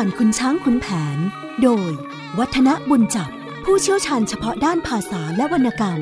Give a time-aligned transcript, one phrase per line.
[0.00, 0.86] ผ่านคุณช้างคุณแผ
[1.16, 1.18] น
[1.62, 1.90] โดย
[2.38, 3.30] วัฒนบุญจับ
[3.64, 6.00] ผู้เชี่ยวชาญเฉพาะด้านภาษาและวรรณกรรม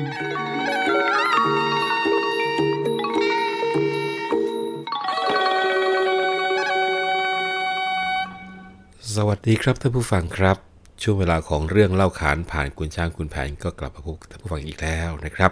[9.15, 10.57] สวัสดีครับท่านผู้ฟังครับ
[11.01, 15.51] ช่วงเวลาของเรื่องเล่าขานผ่านคุณช้างคุณแผนก็กลับมาพบกับท่านผู้ฟังอีกแล้วนะครับ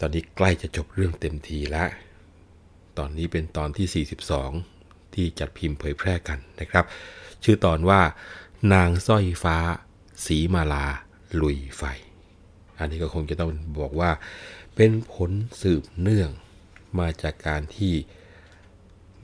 [0.00, 1.88] ตอนนี้ใกล้จะจบเรื่องเต็มทีแล้ว
[2.98, 4.06] ตอนนี้เป็นตอนที่
[4.58, 6.86] 42 ที่จัดพิมพ์เผยแพร่กันนะครับ
[7.48, 8.00] ชื่อตอนว่า
[8.72, 9.56] นางสร้อยฟ้า
[10.26, 10.86] สีมาลา
[11.40, 11.82] ลุยไฟ
[12.78, 13.50] อันนี้ก็คงจะต้อง
[13.80, 14.10] บอกว่า
[14.74, 16.30] เป็นผลสืบเนื่อง
[16.98, 17.94] มาจากการที่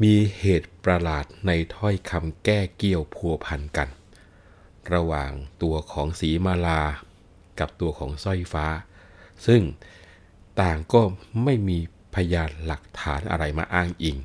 [0.03, 3.89] มีเหตุประหลาดในถ้อยคำแก้เกี่ยวพัวพันกัน
[4.93, 5.31] ระหว่าง
[5.63, 6.83] ตัวของสีมาลา
[7.61, 8.67] กับตัวของสร้อยฟ้า
[9.47, 9.63] ซึ่ง
[10.61, 11.03] ต่างก็
[11.45, 11.79] ไม่มี
[12.15, 14.19] พยานหลักฐานอะไรมาอ้างอิง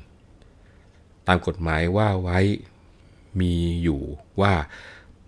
[1.26, 2.40] ตามกฎหมายว่าไว้
[3.40, 4.02] มีอยู่
[4.40, 4.54] ว่า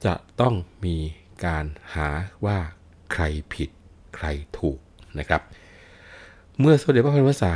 [0.05, 0.97] จะต้องมี
[1.45, 2.09] การหา
[2.45, 2.59] ว่า
[3.13, 3.23] ใคร
[3.55, 3.71] ผิด
[4.17, 4.27] ใคร
[4.59, 4.79] ถูก
[5.19, 5.43] นะครับ
[6.59, 7.55] เมื่อสมเด็จพระพันวษา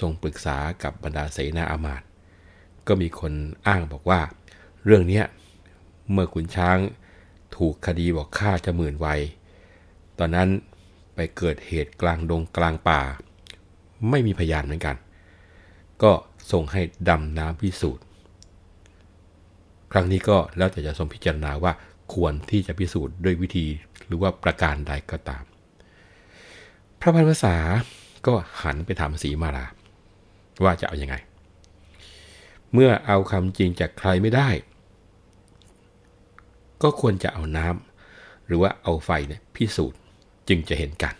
[0.00, 2.06] ทรงปรึกษากับบรรดาเสนาอามาตย์
[2.86, 3.32] ก็มีคน
[3.66, 4.20] อ้างบอกว่า
[4.84, 5.22] เรื่องนี้
[6.10, 6.78] เมื่อขุนช้าง
[7.56, 9.20] ถูกคดีบอกฆ่าจะหมื่นวัย
[10.18, 10.48] ตอนนั้น
[11.14, 13.00] ไปเกิดเหตุกลางดงกลางป่า
[14.10, 14.96] ไม่มีพยานเหมือนกัน
[16.02, 16.12] ก็
[16.52, 18.04] ส่งให้ดำน้ำพิสูจน์
[19.92, 21.72] ครั้งนี้ก็แล้วแต่จะทรงพิจารณาว่า
[22.14, 23.66] ควรที่จะพิสูจน์ด้วยวิธี
[24.06, 25.44] หรือว่าประการใดก็ตาม
[27.00, 27.56] พระพันภาษา
[28.26, 29.66] ก็หันไปถามสีมาลา
[30.64, 31.16] ว่าจะเอาอยัางไง
[32.72, 34.48] เมื่อเอาคำจริงจากใครไม่ได้
[36.82, 40.00] ก็ควรจะเอาน้ำหรือว่าเอาไฟเนี่ยพิสูจน์
[40.48, 41.14] จึงจะเห็นกัน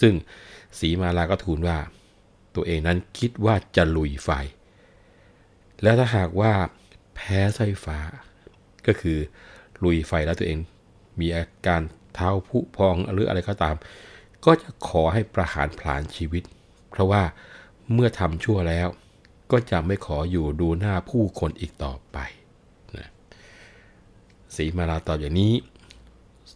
[0.00, 0.14] ซึ่ง
[0.78, 1.78] สีมาลาก็ทูลว่า
[2.54, 4.30] ตัวเองนั้นคิดว่าจะลุยไฟ
[5.82, 6.52] แล้วถ้าหากว่า
[7.20, 7.98] แพ้ไฟฟ้า
[8.86, 9.18] ก็คือ
[9.84, 10.58] ลุยไฟแล้วตัวเอง
[11.20, 11.82] มีอาการ
[12.14, 13.76] เท้าผุพองหรืออะไรก็ตาม
[14.44, 16.42] ก็จะขอให้ประหารผลาญชีวิต
[16.90, 17.22] เพราะว่า
[17.92, 18.88] เมื่อทำชั่วแล้ว
[19.52, 22.18] ก็จะไม่ขออยู่ดูหน้าผู้คนอีกต่อไป
[22.96, 23.08] นะ
[24.56, 25.52] สีมาลาตอบอย่างนี้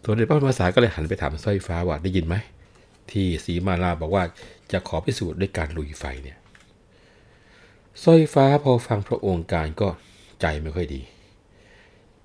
[0.02, 2.36] ตัวเด็จพระภาษาก็เลยหันไปถามสร้อยฟ้าว่าได้ยินไหม
[3.10, 4.24] ที่สีมาลาบอกว่า
[4.72, 6.38] จะขอพิสูจน์ด้วยการลุยไฟเนี่ย
[8.02, 9.88] สร้อยฟ้าพอฟังพระองค์การก็
[10.44, 11.02] ใจไม่ค่อยดี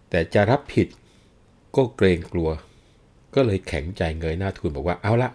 [0.10, 0.88] แต่จะรับผิด
[1.76, 2.50] ก็เกรงกลัว
[3.36, 5.30] ก็เลยแข็งใจเงยหน้าทูลบอกว่าเอาละ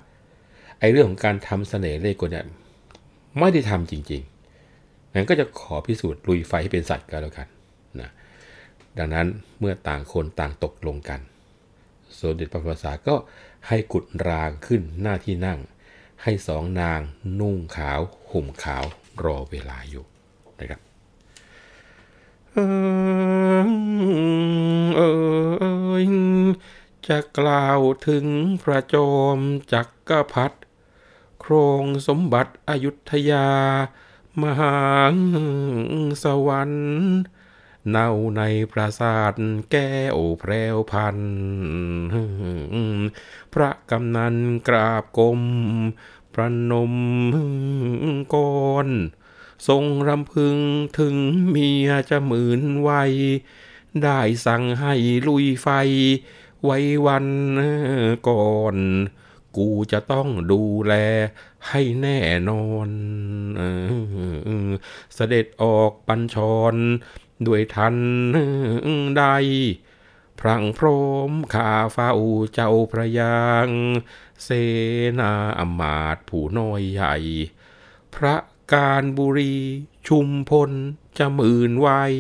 [0.79, 2.47] ไอเรื่องของการทำเสน่ห์เล่ห์กลเนี่ย
[3.39, 7.49] ไม่ได้ทำจริงๆงั้นก็จะขอพิสูจน์ลุยไฟให้เป็นสัตว์ก็แล้วกัน
[8.01, 8.11] นะ
[8.99, 9.27] ดังนั้น
[9.59, 11.21] เมื่อต่างคนต่างตกลงกัน
[12.19, 13.15] สมเด็จพระภาษาก็
[13.69, 15.59] ให้กุดรางขึ้นหน้าที่นั่ง
[16.23, 17.01] ให้สองนาง
[17.41, 18.85] นุ่งขาว ห่มขาว
[19.25, 20.05] รอเวลาอยู่
[20.61, 20.81] นะครับ
[22.55, 22.61] เอ
[23.61, 23.67] อ
[24.97, 25.99] เออ
[27.09, 28.27] จะกล่าวถึง
[28.63, 29.39] พระจอม
[29.73, 30.59] จักกรพรรดิ
[31.41, 33.49] โครงสมบัติอยุธยา
[34.43, 34.79] มหา
[36.23, 36.85] สวรรค์
[37.89, 39.35] เน่าในปราสาท
[39.71, 41.19] แก้วแพรวพัน
[43.53, 44.37] พระกำนัน
[44.69, 45.41] กราบกรม
[46.35, 46.95] ประนม
[48.35, 48.89] ก่อน
[49.69, 50.57] ทรงรำพึง
[50.99, 51.17] ถึง
[51.49, 53.13] เมียจะหมื่นวัย
[54.03, 54.95] ได้สั่งให้
[55.27, 55.69] ลุยไฟ
[56.65, 57.27] ไว้วัน
[58.29, 58.77] ก่อน
[59.57, 60.95] กูจะต้องดูแล
[61.69, 62.89] ให้แน่นอน
[65.15, 66.37] เสด็จออกปัญช
[66.73, 66.75] ร
[67.47, 67.97] ด้วยทัน
[69.19, 69.25] ใด
[70.41, 72.13] พรังพร้อมข้าเฝ้า
[72.55, 73.69] เจ้าพระยาง
[74.45, 74.49] เส
[75.21, 77.15] นาอมาตผู้น้อยใหญ่
[78.15, 78.35] พระ
[78.73, 79.57] การบุรี
[80.07, 80.71] ชุมพล
[81.19, 82.15] จะหมื่นวัย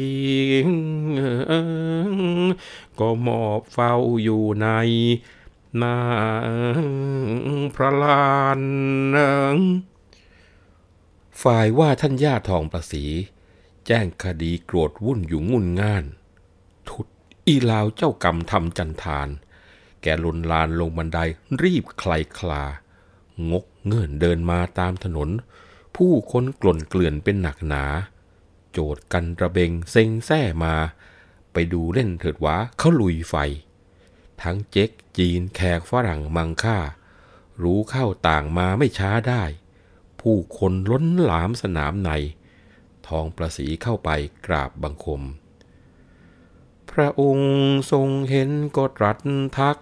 [2.99, 4.69] ก็มอบเฝ้าอยู่ใน
[5.76, 5.99] หน้า
[7.75, 8.62] พระลาน
[11.43, 13.05] ฝ่ายว่าท่านย่าทองประสี
[13.87, 16.05] แจ้งคดีโกรธวุ่นอยู่งุนง่าน
[16.88, 17.06] ทุด
[17.46, 19.29] อีลาวเจ้ากรรมทำจันทาน
[20.02, 21.19] แกลนลานลงบันได
[21.62, 22.64] รีบใคลคลา
[23.50, 25.29] งกเงื่อนเดินมาตามถนน
[25.96, 27.85] ผู้คนกล่นเกลื่อนเป็นหนักหนา
[28.73, 30.75] โจดกันระเบงเซ็งแซ่มา
[31.52, 33.35] ไปดูเล่นเถิดวะเขาลุยไฟ
[34.43, 36.79] ทั้งเจ๊กจีนแขกฝรั่งมังค่า
[37.62, 39.43] รู้เข้าต่างมาไม่ช้าได้
[40.20, 42.11] ผู้คนล้นหลามสนามใน
[43.06, 44.11] ทองประสีเข้าไป
[44.46, 45.23] กราบบังคม
[46.91, 47.52] พระองค์
[47.93, 49.19] ทรงเห็นก็ตรัส
[49.58, 49.79] ทัก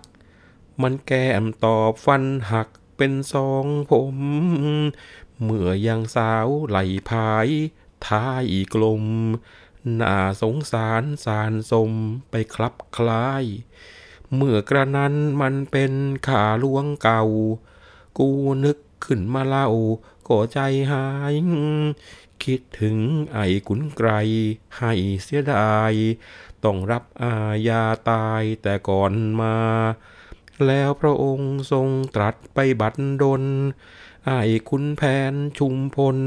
[0.82, 2.23] มันแก้มตอบฟัน
[2.53, 4.17] หักเป็นสองผม
[5.44, 6.79] เมื่อยังสาวไหล
[7.09, 7.49] พาย
[8.06, 8.44] ท้าย
[8.75, 9.05] กลม
[10.00, 11.91] น่าสงสารสารสม
[12.31, 13.44] ไปคลับคล้าย
[14.35, 15.93] เมื่อกระนั้นมันเป็น
[16.29, 17.25] ขาลวงเก่า
[18.19, 18.29] กู
[18.65, 19.69] นึกขึ้นมาเล่า
[20.29, 20.59] ก็ใจ
[20.93, 21.35] หาย
[22.45, 22.97] คิดถึง
[23.35, 24.11] ไอ้ขุนไกร
[24.79, 24.93] ให้
[25.23, 25.93] เสียดาย
[26.65, 27.35] ต้องรับอา
[27.69, 29.56] ญาตายแต่ก่อนมา
[30.67, 33.43] แล้วพระองค์ทรงตรัสไปบัดดล
[34.27, 35.03] ไอ้คุณแผ
[35.33, 36.19] นชุมพล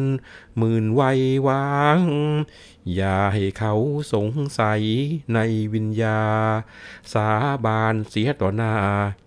[0.58, 2.00] หมื่นวัยวาง
[2.96, 3.74] อย่าให้เขา
[4.14, 4.82] สงสัย
[5.34, 5.40] ใน
[5.74, 6.22] วิญญา
[7.14, 7.30] สา
[7.66, 8.74] บานเสียต่อหน้า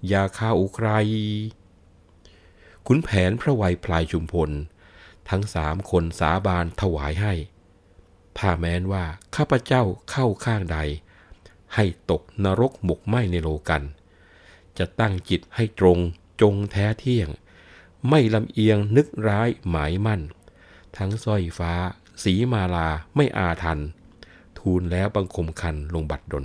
[0.08, 0.88] อย่าเข้าใคร
[2.86, 4.50] ขุนแผนพระไวยพลายชุมพล
[5.30, 7.34] ทั้งสามคนสาบานถวายให้
[8.38, 9.04] ถ้าแม้นว่า
[9.36, 10.78] ข้าพเจ้าเข้าข้างใด
[11.74, 13.82] ให้ตกนรกหมกไหมในโลกัน
[14.78, 15.98] จะตั้งจิตให้ตรง
[16.40, 17.28] จงแท้เที่ยง
[18.08, 20.20] ไม่ลำเอียงนึกร้ายหมายมั่น
[20.96, 21.72] ทั้งสร้อยฟ้า
[22.22, 23.78] สีมาลาไม่อาทัน
[24.58, 26.44] ทูลแล้วบังคมคันลงบัดดล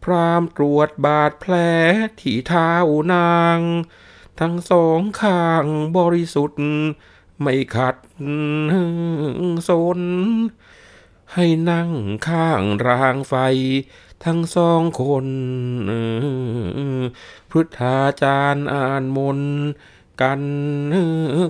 [0.00, 1.54] เพรามตรวจบาดแผล
[2.20, 2.72] ที่เท้า
[3.12, 3.58] นาง
[4.40, 5.64] ทั้งสองข้าง
[5.96, 6.62] บริสุทธิ์
[7.40, 7.96] ไม่ขัด
[9.68, 10.00] สน
[11.34, 11.90] ให้นั่ง
[12.28, 13.34] ข้างรางไฟ
[14.24, 15.26] ทั้งสองคน
[17.50, 19.40] พุทธาจารย์อ่านมน
[20.22, 20.42] กัน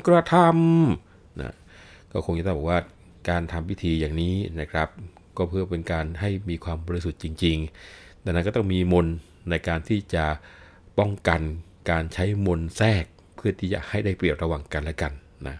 [0.07, 1.55] กระทำนะ
[2.13, 2.81] ก็คงจะต้องบอกว่า
[3.29, 4.89] การทำพิธีอย่างนี้นะครับ
[5.37, 7.57] ก็เพื่อเป็นการให้มีความบริสุทธิ์จริง
[7.93, 9.07] ๆ ดังนั้นก็ต้องมีมน
[9.51, 10.25] ในการที่จะ
[10.99, 11.41] ป้องกัน
[11.91, 13.05] การใช้มนแทรก
[13.37, 15.13] เพื่อที่จะให้ได้เปรียบระหว่างกันและกัน
[15.47, 15.57] นะ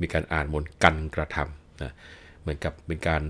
[0.00, 1.92] มีการอ่านมนกันกระทำนะ
[2.42, 3.22] เหมือนกับเป็นการ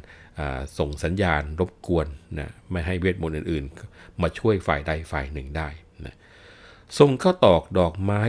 [0.79, 2.06] ส่งสัญญาณรบกวน
[2.38, 5.69] นะไม่ให้เวทมนต์อื่นๆ มาช่วยฝ่ายใดฝ่ายหนึ่งได้
[6.05, 6.17] นะ
[6.99, 8.23] ทรงเข้าตอกดอกไม้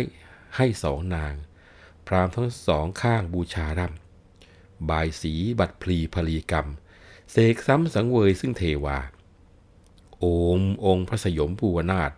[0.57, 1.33] ให้สองนาง
[2.07, 6.68] พรามทั้งสองข้างบูชาร่ำบายสีบัตรพลีพลีกรรม
[7.31, 8.97] เสกซ้ำสังเวยซึ่งเทวา
[10.18, 10.25] โอ
[10.59, 12.12] มองค์พระสยมภูวนาถ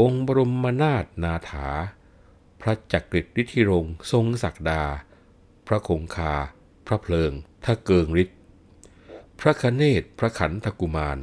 [0.00, 1.68] องค์บรมนาถนาถา
[2.60, 4.82] พระจักริดฤทธิรงทรงศักดา
[5.66, 6.34] พระคงคา
[6.86, 7.32] พระเพลิง
[7.64, 8.38] ทะเกิงฤทธิ์
[9.40, 11.18] พระคเนศพระขันธกุมาร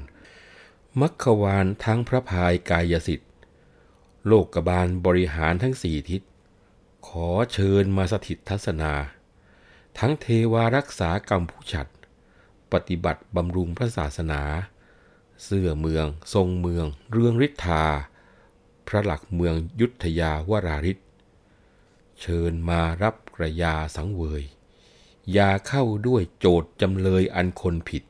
[0.99, 3.31] มัคควานทั้งพระพายกายสิทธิ์
[4.27, 6.21] โลกกบาลบริหารทั้งสี่ทิศ
[7.07, 8.93] ขอเชิญมาสถิตทัศนา
[9.99, 11.87] ทั้งเทวารักษากรรมผู้ฉัด
[12.73, 14.41] ปฏิบัติบำรุงพระศาสนา
[15.43, 17.85] เสื้อเมือง ทรงเมือง เรืองฤทธา
[18.87, 20.97] พระหลักเมืองยุทธยาวราริศ
[22.21, 24.43] เชิญมารับกระยาสังเวย
[25.33, 28.03] อย่าเข้าด้วยโจทย์จำเลยอันคนผิด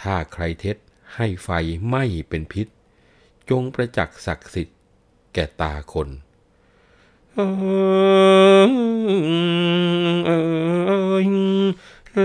[0.00, 0.76] ถ้าใครเท็จ
[1.16, 1.48] ให้ไฟ
[1.90, 2.66] ไม่เป็นพิษ
[3.50, 4.78] จงประจักษ์ศักดิ์สิทธิ์
[5.34, 6.08] แก่ตาคน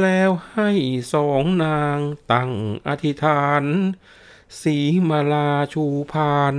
[0.01, 0.71] แล้วให้
[1.13, 1.99] สองนาง
[2.31, 2.51] ตั้ง
[2.87, 3.63] อธิษฐาน
[4.61, 4.77] สี
[5.09, 6.55] มาลาชูพาน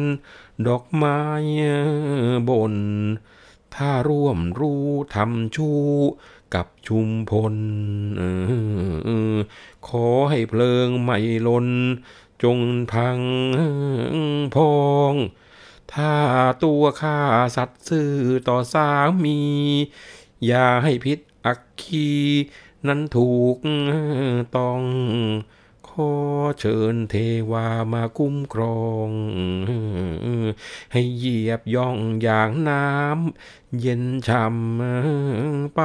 [0.67, 1.21] ดอกไม้
[2.49, 2.75] บน
[3.75, 5.71] ถ้าร่วมรู้ทำชู
[6.55, 7.55] กับชุมพล
[9.87, 11.69] ขอให้เพลิงไม่ลน
[12.43, 12.59] จง
[12.93, 13.21] พัง
[14.55, 14.75] พอ
[15.13, 15.15] ง
[15.93, 16.13] ถ้า
[16.65, 17.19] ตัวข้า
[17.57, 18.13] สัตว์ซื่อ
[18.49, 18.89] ต่อสา
[19.25, 19.39] มี
[20.47, 22.09] อย่าให้พิษอักคี
[22.87, 23.57] นั้นถูก
[24.57, 24.81] ต้อง
[26.61, 27.15] เชิญเท
[27.51, 29.11] วามาคุ้มครอง
[30.93, 35.81] ให้เหยียบย่องอย่างน้ำเย็นช่ำไป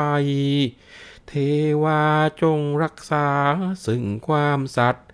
[1.27, 1.33] เท
[1.83, 2.01] วา
[2.41, 3.27] จงรักษา
[3.85, 5.07] ซึ่งความสัตย์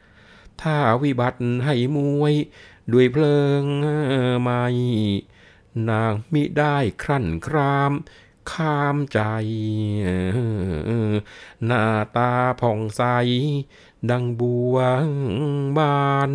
[0.62, 2.34] ถ้าวิบัติให้มวย
[2.92, 3.64] ด้วยเพลิง
[4.42, 4.64] ไม่
[5.90, 7.94] นางมิได้ครั่นคราม
[8.52, 9.22] ข้ามใจ
[11.66, 11.84] หน้า
[12.18, 13.02] ตาผ่องใส
[14.10, 14.76] ดังบัว
[15.78, 16.32] บาน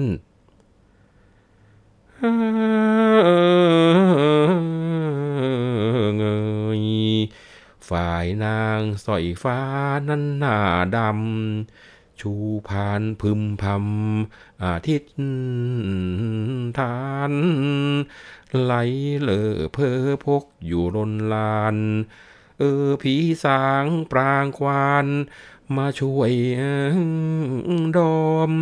[6.16, 6.24] เง
[6.80, 6.82] ย
[7.88, 9.60] ฝ่ายนางสอยฟ้า
[10.08, 10.56] นั้นหน้า
[10.96, 12.32] ดำ ชู
[12.68, 15.14] พานพึมพำอาทิตย์
[16.78, 16.96] ทา
[17.30, 17.32] น
[18.62, 18.72] ไหล
[19.20, 21.76] เลอเพอพกอยู่รนลาน
[22.58, 25.06] เออผีสางปรางควาน
[25.76, 26.32] มาช่วย
[27.96, 28.52] ดอม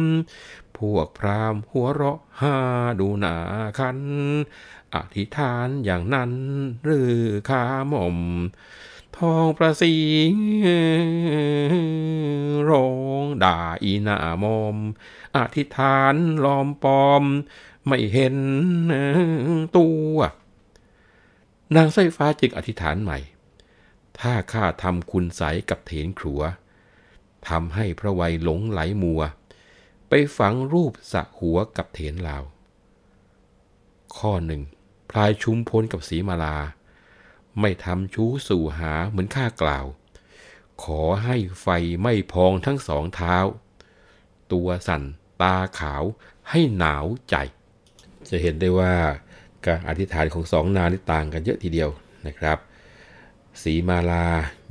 [0.76, 2.56] พวกพรามหัวเราะหา
[3.00, 3.36] ดูหนา
[3.78, 3.98] คัน
[4.94, 6.32] อธิษฐานอย่างนั้น
[6.84, 7.18] หรือ
[7.48, 8.18] ขาหม่อม
[9.16, 9.94] ทองประสี
[12.70, 12.88] ร้อ
[13.22, 14.76] งด่าอีหน้ามอม
[15.36, 17.24] อธิษฐานล้อมปอม
[17.86, 18.36] ไม่เห็น
[19.76, 20.16] ตัว
[21.74, 23.18] นางสร้อยฟ้าจึงอธิษฐานใหม่
[24.18, 26.42] ถ้าข้าทำคุณใสกับเถนขัว
[27.48, 29.20] ทำให้พระวัยหลงไหลมัว
[30.08, 32.44] ไปฝังรูปสะหัวกับเถนลาว
[34.16, 34.62] ข้อหนึ่ง
[35.10, 36.56] พลายชุมพลกับสีมาลา
[37.60, 39.86] ไม่ทำชู้สู่หาเหมือนข้ากล่าว
[40.84, 41.68] ขอให้ไฟ
[42.02, 43.36] ไม่พองทั้งสองเท้า
[44.52, 45.02] ตัวสั่น
[45.42, 46.04] ตาขาว
[46.50, 47.36] ให้หนาวใจ
[48.28, 48.94] จะเห็นได้ว่า
[49.66, 51.90] การอธิษฐานของสองนางนี่ต่างกันเยอะทีเดียว
[52.26, 52.58] นะครับ
[53.62, 54.26] สีมาลา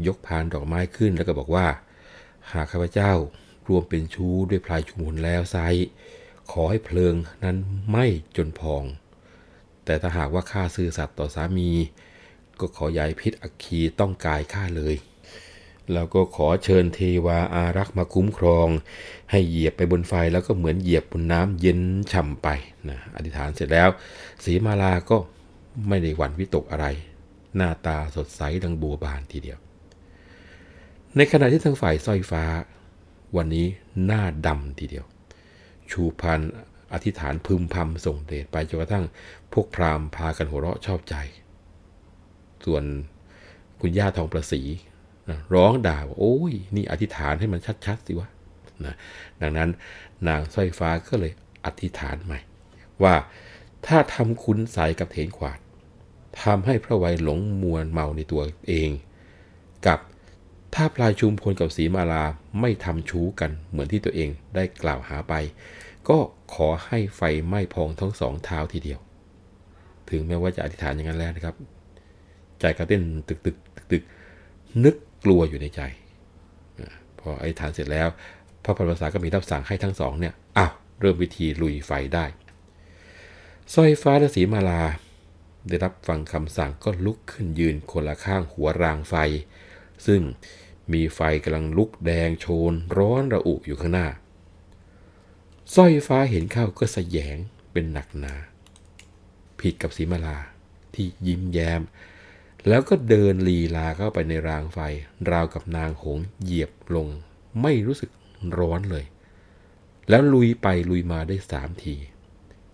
[0.07, 1.67] ยกพานดอกไม้ขึ้นแล้วก็บอกว่า
[2.53, 3.13] หากข้าพเจ้า
[3.67, 5.57] รวมเป็นชู้ด้วยพลายชุมพลแล้วไซ
[6.51, 7.57] ขอให้เพลิงนั้น
[7.89, 8.05] ไหม้
[8.37, 8.83] จนพอง
[9.85, 11.69] แต่ถ้าหากว่าข้าซื่อสัตย์ต่อสามี
[12.59, 14.95] ก็ขอย้ายพิษอัคคีต้องกายข้าเลย
[15.93, 18.67] แล้วก็ขอเชิญเทวาอารักษ์มาคุ้มครอง
[19.31, 21.79] ให้เหยียบไปบนไฟแล้วก็เหมือนเหยียบบนน้ำเย็น
[22.11, 22.47] ฉ่ำไป
[22.89, 23.89] นะอธิษฐานเสร็จแล้ว
[24.43, 25.17] สีมาลาก็
[25.87, 26.85] ไม่ได้หวั่นวิตกอะไร
[27.55, 29.59] หน้าตาสดใสดังบัวบานทีเดียว
[31.17, 32.43] ในขณะที่ทางฝ่ายสร้อยฟ้า
[33.37, 33.67] วันนี้
[34.05, 35.05] หน้าดำทีเดียว
[35.91, 36.41] ชูพัน
[36.93, 39.05] อธิษฐานพึมพำส่งเดชไปจนกระทั่ง
[39.53, 41.15] พวกพราหมณ์พากันหัวเราะชอบใจ
[42.65, 42.83] ส่วน
[43.81, 44.61] คุณย่าทองประสี
[45.29, 48.29] นะร้องด่าว่าโอ้ยนี่อธิษฐานให้มันชัดๆสิวะ
[48.85, 48.95] นะ
[49.41, 49.69] ดังนั้น
[50.27, 51.31] นางสร้อยฟ้าก็เลย
[51.65, 52.39] อธิษฐานใหม่
[53.03, 53.15] ว่า
[53.85, 55.59] ถ้าทำคุณใสกับเถนขวาด
[56.41, 58.89] ทำให้พระไวยหลงมวลเมาในตัวเอง
[59.87, 59.99] กับ
[60.75, 62.23] ถ้าพลายชุมพลกับสีมาลา
[62.59, 65.33] ไม่ทำชู้กันเหมือนที่ตัวเองได้กล่าวหาไป
[66.09, 66.17] ก็
[66.53, 68.99] ขอให้ไฟไหม้พองทั้งสองเท้าทีเดียว
[70.09, 71.55] ถึงแม้ว่าจะอธิษฐานอย่างนั้นแล้วนะครับ
[72.59, 74.03] ใจกระเต้นตึกตึกตึกตึก
[74.83, 75.81] นึกกลัวอยู่ในใจ
[77.19, 78.07] พออธิษฐานเสร็จแล้ว
[78.63, 82.25] พระพันภาษาก็มีรับสั่งให้ทั้งสองเนี่ยอ้าวเริ่มวิธีลุยไฟได้
[83.73, 84.81] สร้อยฟ้าและสีมาลา
[85.67, 89.15] ได้รับฟังคำสั่งก็ลุกขึ้นยืนคนละข้างหัวรางไฟ
[90.07, 90.21] ซึ่ง
[90.93, 94.07] มีไฟกำลังลุกแดงโชนร้อนระอุอยู่ข้างหน้า
[95.75, 97.37] สร้อยฟ้าเห็นเข้าก็สแยง
[97.71, 98.35] เป็นหนักหนา
[99.59, 100.37] ผิดกับสีมาลา
[100.93, 101.81] ที่ยิ้มแย้ม
[102.67, 104.79] แล้วก็เดินลีลาเข้าไปในรางไฟ
[105.29, 107.07] ราวกับนางหงเหยียบลง
[107.61, 108.11] ไม่รู้สึก
[108.57, 109.05] ร้อนเลย
[110.09, 111.95] แล้วลุยไปลุยมาได้สามที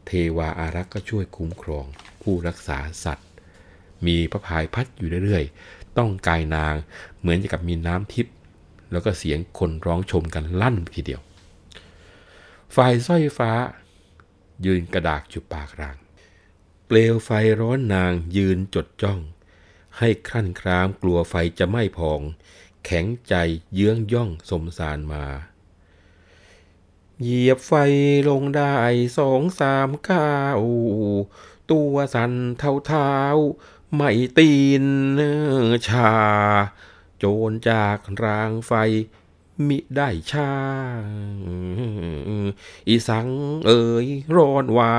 [0.05, 1.85] เทวาอารักษ์ก็ช่วยคุ้มครอง
[2.21, 3.27] ผู้รักษาสัตว์
[4.05, 5.43] มีพระพายพัดอยู่เรื่อย
[5.97, 6.75] ต้องกายนาง
[7.19, 8.35] เหมือนกับมีน้ำทิพย์
[8.91, 11.21] แล้วก็เสียงคนร้องชมกันลั่นทีเดียว
[12.75, 13.51] ฝ่ายสร้อยฟ้า
[14.65, 15.97] ยืนกระดากจุปากราง
[16.85, 19.19] เปลวไฟร้อนนางยืนจดจ้อง
[19.97, 22.21] ให้ครั่นครามกลัวไฟจะไหม้พอง
[22.85, 23.33] แข็งใจ
[23.73, 25.25] เยื้องย่องสมสารมา
[27.21, 27.73] เหยียบไฟ
[28.29, 28.75] ลงได้
[29.17, 30.61] สองสามก้าว
[31.71, 33.11] ตัวสั่นเท้าเท้า
[33.99, 34.51] ไม่ตี
[34.83, 34.85] น
[35.87, 36.13] ชา
[37.17, 38.71] โจรจากรางไฟ
[39.67, 40.51] มิได้ชา
[42.87, 43.27] อีสัง
[43.65, 44.95] เอ่ยร้อนวา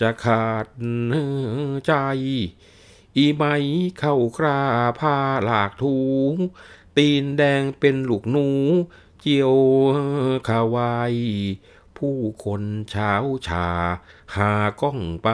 [0.00, 0.66] จะขาด
[1.86, 1.92] ใจ
[3.16, 3.54] อีไม้
[3.98, 4.60] เข้าครา
[4.98, 5.96] ผ้าหลากถู
[6.96, 8.48] ตีนแดงเป็นลูกหนู
[9.20, 9.54] เจียว
[10.48, 11.14] ขาวาย
[11.98, 13.12] ผู้คนเช้า
[13.48, 13.68] ชา
[14.36, 14.50] หา
[14.80, 15.28] ก้องไป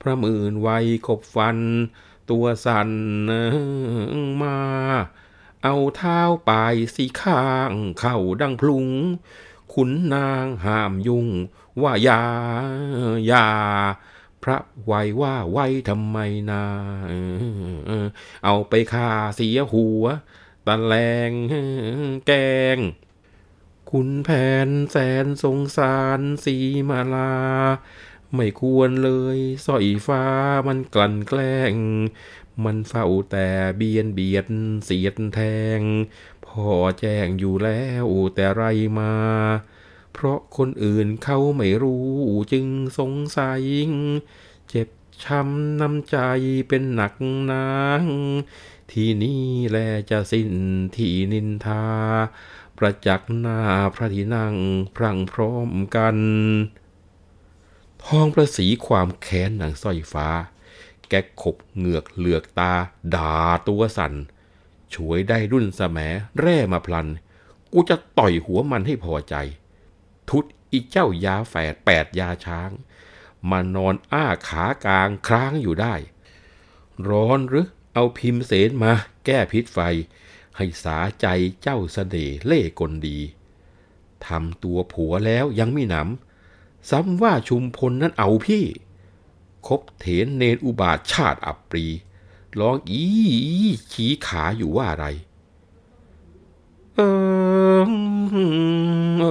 [0.00, 0.68] พระมื่นไว
[1.06, 1.58] ขบฟัน
[2.30, 2.90] ตัวสั่น
[4.42, 4.58] มา
[5.62, 8.88] เอาเท้าปลายสีข้างเข้าดังพลุง
[9.72, 11.28] ขุนนางห้ามยุ่ง
[11.82, 12.22] ว่าอย่า
[13.26, 13.48] อย่า
[14.42, 16.18] พระไวว่าไวทำไม
[16.50, 16.64] นา
[18.44, 20.04] เอาไปฆ่าเสียหัว
[20.66, 20.94] ตะแล
[21.30, 21.32] ง
[22.26, 22.32] แก
[22.76, 22.78] ง
[23.96, 24.30] คุณแผ
[24.66, 26.56] นแสนสงสารสี
[26.90, 27.34] มาลา
[28.34, 30.24] ไม่ควรเลยสอยฟ้า
[30.66, 31.74] มันกลั่นแกล้ง
[32.64, 34.46] มันเฝ้าแต่เบียนเบียด
[34.84, 35.40] เสียดแท
[35.78, 35.80] ง
[36.46, 36.66] พอ
[37.00, 38.62] แจ้งอยู่แล้วแต่ไร
[38.98, 39.14] มา
[40.12, 42.08] เพราะคนอื่นเขาไม่รู้
[42.52, 42.66] จึง
[42.98, 43.62] สงสัย
[44.68, 44.88] เจ็บ
[45.24, 46.16] ช้ำน้ำใจ
[46.68, 47.14] เป็นหนัก
[47.50, 48.02] นาง
[48.90, 49.78] ที่นี่แล
[50.10, 50.50] จะสิ้น
[50.96, 51.84] ที่นินทา
[52.84, 53.60] ประจักษ์หน้า
[53.94, 54.54] พระที่นั่ง
[54.96, 56.16] พรั่งพร้อมกัน
[58.04, 60.28] ทองประสีความแค้นนางสร้อยฟ้า
[61.08, 61.12] แก
[61.42, 62.72] ขบเหงือกเหลือกตา
[63.14, 63.36] ด่า
[63.68, 64.14] ตัวสัน่น
[64.94, 65.98] ช่วยได้รุ่นสม
[66.40, 67.08] แร่มาพลัน
[67.72, 69.34] กูจะต่อยหัวมันให้พอใจ
[70.28, 72.70] ทุดอีเจ้ายาแฝดแปดยาช้าง
[73.50, 75.94] มานอนอ้าขากลางคร้างอยู่ได้
[77.08, 78.92] ร้อนหรือเอาพิมพ์เสนมา
[79.24, 79.78] แก้พิษไฟ
[80.56, 81.26] ให้สาใจ
[81.62, 83.18] เจ้าเสน่ห์เล่กลดี
[84.26, 88.64] ทำตัวผัวแล้วยังไม่หนำซ้ำว่าชุมพลนั้นเอาพี่
[89.66, 91.86] คบเถนเนรอุบาทชาติอับปรี
[92.58, 93.02] ร้องอี
[93.92, 95.06] ขี้ขาอยู่ว่าอะไร
[96.96, 97.00] เอ
[97.86, 97.90] อ
[99.20, 99.24] เอ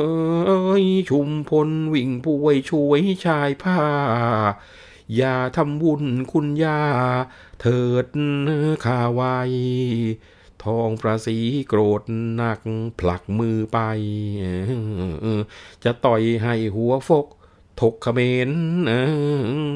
[0.83, 3.81] ยชุมพลวิ่งป่วยช่วยชายผ้า
[5.15, 6.81] อย่าทำบุญคุณยา
[7.61, 8.07] เถิด
[8.85, 9.21] ข้าไว
[10.65, 11.37] ทองประสี
[11.67, 12.01] โกรธ
[12.35, 12.61] หนัก
[12.99, 13.79] ผลักมือไป
[15.83, 17.25] จะต่อยให้หัวฟก
[17.81, 18.49] ถกเขมร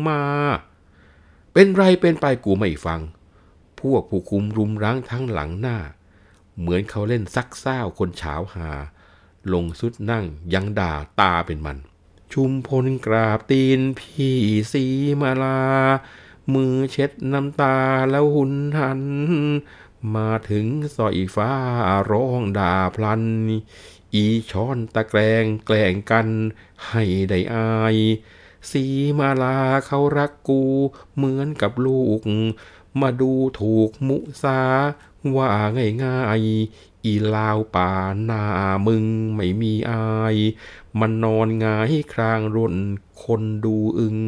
[0.07, 0.23] มา
[1.53, 3.01] เป็นไรเป็นไปกูไม่ฟัง
[3.79, 5.77] พวกผู้คุมรุมรั้งทั้งหลังหน้า
[6.59, 8.69] เหมือนเขาเล่นซักเศร้าคนเฉาหา
[9.53, 11.77] ลงสุดนั่งยังด่าตาเป็นมัน
[12.33, 14.37] ชุมพลกราบตีนพี่
[14.71, 14.85] สี
[15.21, 15.59] มาลา
[16.53, 17.77] มือเช็ดน้ำตา
[18.09, 19.01] แล้วหุนหัน
[20.15, 21.51] มาถึงสอยฟ้า
[22.11, 23.23] ร้องด่าพลัน
[24.13, 26.27] อีช้อนตะแกรงแกล้งกัน
[26.87, 27.95] ให้ได้อาย
[28.71, 28.83] สี
[29.19, 30.61] มาลาเขารักกู
[31.15, 32.19] เหมือนกับลูก
[33.01, 34.61] มาดูถูกมุสา
[35.37, 35.51] ว่า
[36.03, 37.91] ง่ายๆอีลาวป่า
[38.23, 38.43] หน้า
[38.87, 40.35] มึงไม่มีอาย
[40.99, 42.75] มันนอนงายครางร่น
[43.23, 44.19] คนดูอึง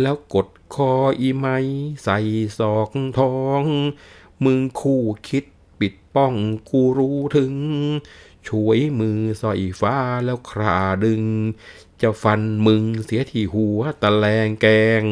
[0.00, 1.58] แล้วกดคออีไม้
[2.04, 2.18] ใส่
[2.58, 3.62] ศอกทอง
[4.44, 5.44] มึงคู่คิด
[5.80, 6.34] ปิดป้อง
[6.70, 7.52] กูรู้ถึง
[8.46, 11.22] ช่วยมือสอยฟ้าแล้วคราดึง
[12.02, 14.66] จะฟันมึงเสียที่หัวตะแลงแก
[15.02, 15.04] ง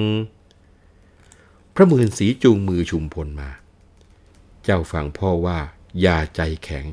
[1.74, 3.50] พระมื่นสีจูงมือชุมพลมา
[4.64, 5.58] เจ้าฟังพ่อว่า
[6.00, 6.86] อย่าใจแข็ง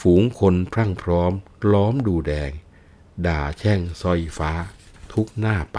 [0.00, 1.32] ฝูงคนพรั่งพร้อม
[1.72, 2.50] ล้อมดูแดง
[3.26, 4.52] ด่าแช่งสอยฟ้า
[5.12, 5.78] ทุกหน้าไป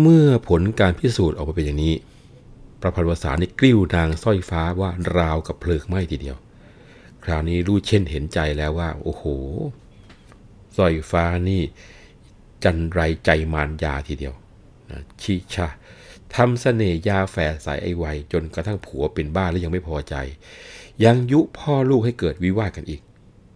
[0.00, 1.94] เมื่อผลการพิสูจน์ออกมาเป็นอย่างนี้
[2.86, 6.36] ประพันวสานี่กลิ้วนางสร้อยฟ้าว่าราวกับเพลิงไหม้ทีเดียว
[7.24, 9.24] คราวนี้รู้เช่นเห็นใจแล้วว่า โอ้โห
[10.76, 11.62] สร้อยฟ้านี่
[12.64, 14.34] จันไรใจมารยาทีเดียว
[14.90, 15.68] นะชิชา
[16.34, 20.14] ทำเสน่ยาแฝดใส่ไอไวจนกระทั่งผัวเป็นบ้าแล้วยังไม่พอใจ
[21.04, 23.00] ยังยุพ่อลูกให้เกิดวิวาทกันอีก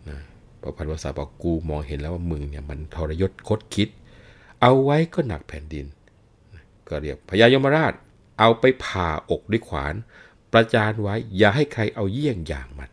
[0.09, 0.18] นะ
[0.62, 3.88] ประพันวสาบอกกูมองเห็นแล้วว่ามึงเนี่ยมันทรยศคดคิด
[4.61, 5.87] เอาไว้ก็หนักแผ่นดิน
[6.88, 7.94] ก็เรียกพญายมราช
[8.38, 9.94] เอาไปผ่าอกด้วยขวาน
[10.53, 12.90] ประจานไว้อย่าให้ใครเอาเยี่ยงอย่างมัน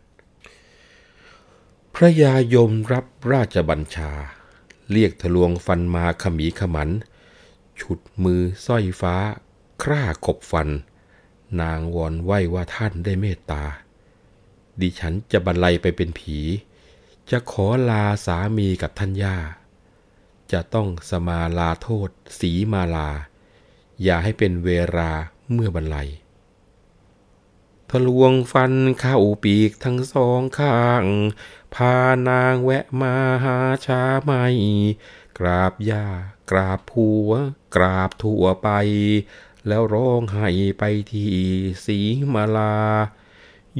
[1.94, 4.12] พระยายมรับราชบัญชา
[4.92, 6.90] เรียกทะลวงฟันมาขมีขมัน
[7.80, 9.16] ฉุดมือสร้อยฟ้า
[9.82, 10.68] คร่ากบฟัน
[11.60, 13.64] นางวอนไหวว่าท่านได้เมตตา
[14.80, 16.38] ดิฉันจะบรรลัยไปเป็นผี
[17.30, 19.36] จะขอลาสามีกับท่านย่า
[20.52, 22.08] จะต้องสมาลาโทษ
[22.40, 23.10] สีมาลา
[24.02, 25.10] อย่าให้เป็นเวลา
[25.52, 26.08] เมื่อบรรลัย
[27.90, 31.04] ทะลวงฟันเข้าปีกทั้งสองข้าง
[31.74, 31.96] พา
[32.28, 34.44] นางแวะมาหาชาไม่
[35.38, 36.06] กราบย่า
[36.50, 37.30] กราบผัว
[37.76, 38.68] กราบทั่วไป
[39.66, 41.36] แล้วร้องไห้ไปที่
[41.86, 41.98] สี
[42.34, 42.76] มาลา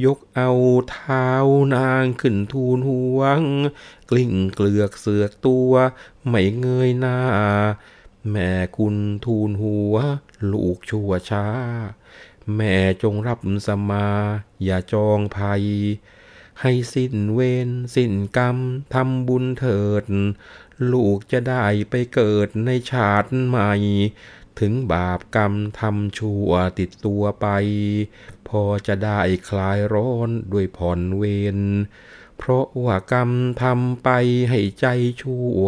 [0.05, 0.51] ยกเอา
[0.91, 1.29] เท้า
[1.75, 3.41] นางขึ้นทูลห่วง
[4.09, 5.71] กลิ้งเกลือกเสือกตัว
[6.27, 7.19] ไม่เงยหน้า
[8.29, 9.95] แม่คุณทูลหัว
[10.51, 11.45] ลูกชั่วช้า
[12.55, 14.07] แม่จงรับสมา
[14.63, 15.63] อย่าจองภัย
[16.61, 18.57] ให้สิ้นเวรสิ้นกรรม
[18.93, 20.03] ทำบุญเถิด
[20.91, 23.73] ลูกจะได้ไปเกิดในชาติใหม่
[24.59, 27.47] ถึงบาปกรรมทำชั่วติดตัวไป
[28.47, 29.19] พอจะได้
[29.49, 31.23] คลายร้อนด้วยผ่อนเว
[31.57, 31.59] ร
[32.37, 33.29] เพราะว่ากรรม
[33.63, 34.09] ทำไป
[34.49, 34.85] ให้ใจ
[35.21, 35.67] ชั่ว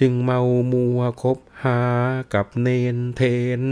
[0.00, 0.40] จึงเมา
[0.72, 1.80] มัวคบ หา
[2.34, 3.22] กับเนนเท
[3.60, 3.62] น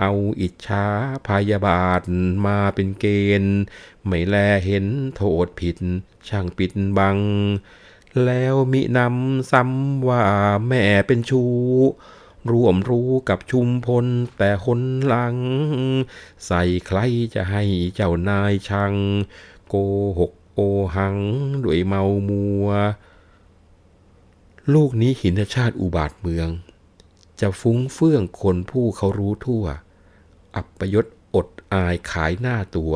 [0.00, 0.86] เอาอิจฉา
[1.26, 2.02] พยาบาท
[2.46, 3.06] มาเป็นเก
[3.42, 3.58] ณฑ์
[4.04, 5.76] ไม่แลเห็นโทษผิด
[6.28, 7.18] ช่างปิดบัง
[8.24, 10.24] แล้วมินำซ้ำว่า
[10.68, 11.52] แม่เป็นชู้
[12.50, 14.06] ร่วมรู้กับชุมพล
[14.38, 15.36] แต่คนหลัง
[16.46, 16.98] ใส่ใคร
[17.34, 17.62] จะให้
[17.94, 18.94] เจ้านายชัง
[19.68, 19.74] โก
[20.18, 20.60] หกโอ
[20.96, 21.16] หัง
[21.64, 22.66] ด้วยเมามัว
[24.74, 26.48] ลูกนี้หินชาติอุบาทเมือง
[27.42, 29.64] จะฟุ้งเฟื่องคนผู้เขารู้ทั่ว
[30.56, 32.94] อับประยศอดอายขายหน้าตัว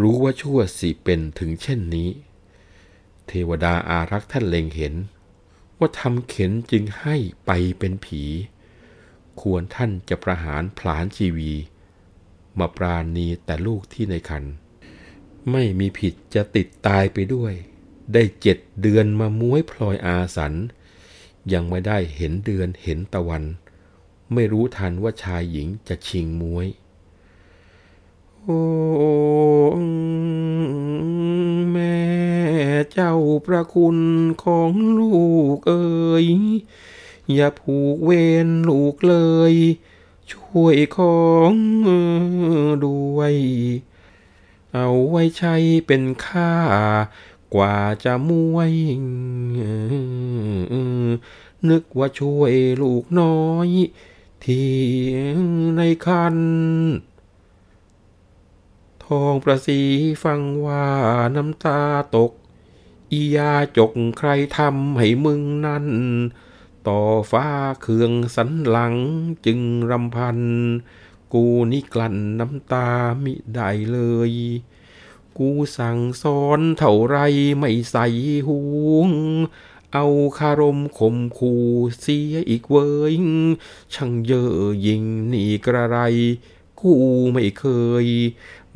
[0.00, 2.10] รู้ว่าชั่วสิเป็นถึงเช่นนี้
[3.26, 4.94] เทวดาอารักษ์ท่านเล็งเห็น
[5.78, 8.22] ว่าทำเข็นจึงให้ไปเป็นผี
[9.40, 11.52] ควรท่านจะประหารผลาญชีวี
[12.58, 14.44] มาปราณีแต่ลูกที่ในคัน
[15.50, 17.52] ไม่มีผิดจะติดตายไปด้วย
[18.12, 20.54] ได้เจ็ดเดือนมาม้วยพลอยอาสัน
[21.52, 23.44] ยังไม่ได้เห็นเดือนเห็นตะวัน
[24.32, 26.66] ไม่รู้ทันว่าชายหญิงจะชิงมวย
[28.40, 28.62] โอ้
[31.72, 31.98] แม่
[32.92, 33.14] เจ้า
[33.46, 33.98] ประคุณ
[34.44, 35.12] ของลู
[35.56, 36.26] กเอ๋ย
[37.32, 38.10] อย่าผูกเว
[38.46, 39.16] รลูกเล
[39.52, 39.54] ย
[40.32, 41.54] ช่วยของ
[42.84, 43.34] ด้วย
[44.74, 45.54] เอาไว้ใช้
[45.86, 46.52] เป็นค่า
[47.54, 48.72] กว่าจะมวย
[51.68, 53.68] นึกว่าช่วยลูกน้อย
[54.44, 54.74] ที่
[55.76, 56.36] ในคัน
[59.04, 59.80] ทองประสี
[60.24, 60.86] ฟังว่า
[61.36, 61.80] น้ำตา
[62.16, 62.32] ตก
[63.12, 65.86] อียาจกใครทำให้มึงนั่น
[66.88, 67.46] ต่อฟ้า
[67.82, 68.94] เคืองสันหลัง
[69.46, 70.38] จึงรำพัน
[71.32, 72.88] กูนี่กลั่นน้ำตา
[73.24, 73.98] มิได้เล
[74.30, 74.32] ย
[75.38, 77.16] กูสั่งสอนเท่าไร
[77.58, 78.06] ไม่ใส่
[78.46, 78.58] หู
[79.06, 79.08] ง
[79.92, 80.06] เอา
[80.38, 81.64] คารมข่มขู่
[82.00, 83.14] เสียอีกเว้ย
[83.94, 84.50] ช่างเย่อ
[84.86, 85.98] ยิงนี่กระไร
[86.80, 86.92] กู
[87.32, 87.64] ไม่เค
[88.04, 88.06] ย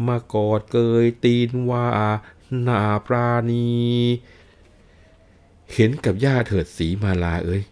[0.07, 1.87] มากอดเกยตีนว่า
[2.63, 3.69] หน้าปราณี
[5.73, 7.63] เห็นกับย่าเถิดสีมาลาเอ้ย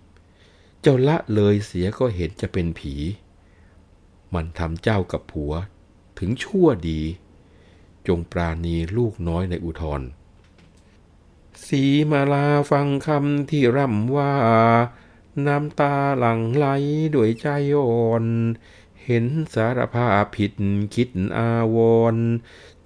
[0.81, 2.95] เจ้าละเลยเสียก็เห็นจะเป็นผี
[4.35, 5.53] มันทำเจ้ากับผัว
[6.19, 7.01] ถึงชั่วดี
[8.09, 10.03] จงปราณีลูกน้อยในอุทธร
[11.67, 14.35] สีมาลาฟังคำที่ร่ำว่า
[15.47, 16.67] น้ำตาหลั่งไหล
[17.15, 17.47] ด้วยใจ
[17.79, 18.25] อ่อน
[19.05, 20.53] เห็นสารภาพผิด
[20.95, 21.79] คิดอาว
[22.15, 22.27] รณ์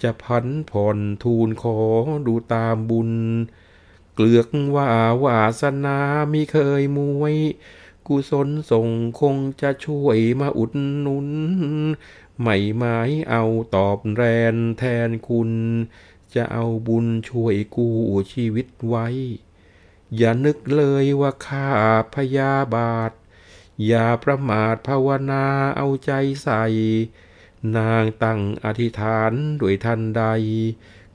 [0.02, 1.78] จะพันผ่อนทูลขอ
[2.26, 3.10] ดูตามบุญ
[4.14, 4.90] เกลือกว่า
[5.24, 5.98] วาสนา
[6.32, 7.36] มิเคยมวย
[8.06, 8.88] กุศลส่ง
[9.20, 11.28] คงจะช่วยมาอุดหนุน
[12.42, 13.44] ไม่หมายเอา
[13.76, 14.22] ตอบแท
[14.52, 15.50] นแทนคุณ
[16.34, 17.96] จะเอาบุญช่วยกู้
[18.32, 19.06] ชีวิตไว้
[20.16, 21.68] อย่านึกเลยว่าข้า
[22.14, 23.12] พยาบาท
[23.86, 26.64] อย่าประมาทภาวนาเอาใจใส่
[27.76, 30.22] นางตั้งอธิษฐานด้วยทันใด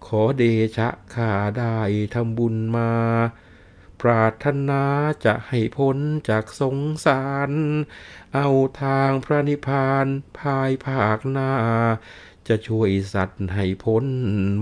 [0.06, 0.44] ขอเด
[0.78, 1.78] ชะข้าได้
[2.14, 2.92] ทำบุญมา
[4.10, 4.84] ปรารถนา
[5.26, 5.98] จะให้พ้น
[6.30, 7.52] จากสงสาร
[8.36, 8.48] เอา
[8.82, 10.06] ทางพระนิพพาน
[10.40, 11.52] ภายภาคหน้า
[12.48, 14.06] จะช่วยสัตว์ให้พ้น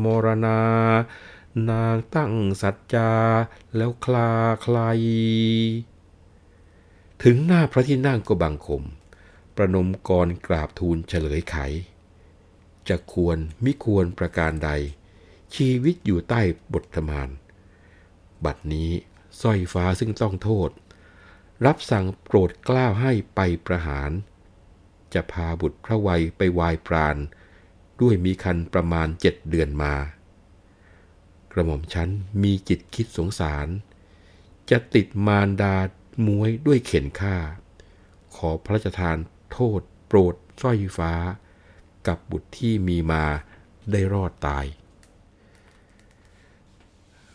[0.04, 0.62] มรณา
[1.70, 3.14] นางตั้งสัจจา
[3.76, 4.32] แล้วคลา
[4.66, 5.00] คลาย
[7.24, 8.84] ถึงหน้าพระที่นั่งก็บังคม
[9.56, 11.56] ประนมกรกราบทูลเฉลยไข
[12.88, 14.70] จะควรมิควรประการใด
[15.56, 16.42] ชีวิตอยู่ใต้
[16.74, 17.30] บทมาน
[18.46, 18.92] บัดนี้
[19.42, 20.70] สร้อยฟ้าซึ่งต้องโทษ
[21.66, 24.12] รับสั่งโปรดกล้าวให้ไปประหาร
[25.14, 27.18] จะพาบุตรพระวัยไปวายปราณ
[28.02, 29.96] ด้วยมีคันประมาณเจ็ดเดือนมา
[31.52, 32.10] กระหม่อมฉัน
[32.44, 33.68] มีจิตคิดสงสาร
[34.70, 35.76] จะติดมารดา
[36.28, 37.38] มวยด้วยเข็นฆ่า
[38.36, 39.18] ขอพระราชทาน
[39.52, 41.14] โทษโปรดสร้อยฟ้า
[42.08, 43.26] กับบุตรที่มีมา
[43.92, 44.66] ได้รอดตาย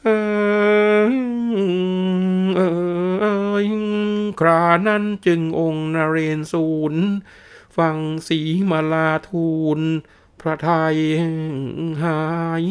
[0.08, 0.14] เอ
[1.04, 1.12] อ
[2.56, 2.60] เอ
[3.56, 3.58] อ
[4.40, 6.94] ครานั้นจึงองค์นเรนสูน
[7.76, 7.96] ฟัง
[8.28, 8.40] สี
[8.70, 9.80] มาลาทูล
[10.40, 10.98] พระไทย
[12.04, 12.20] หา
[12.62, 12.64] ย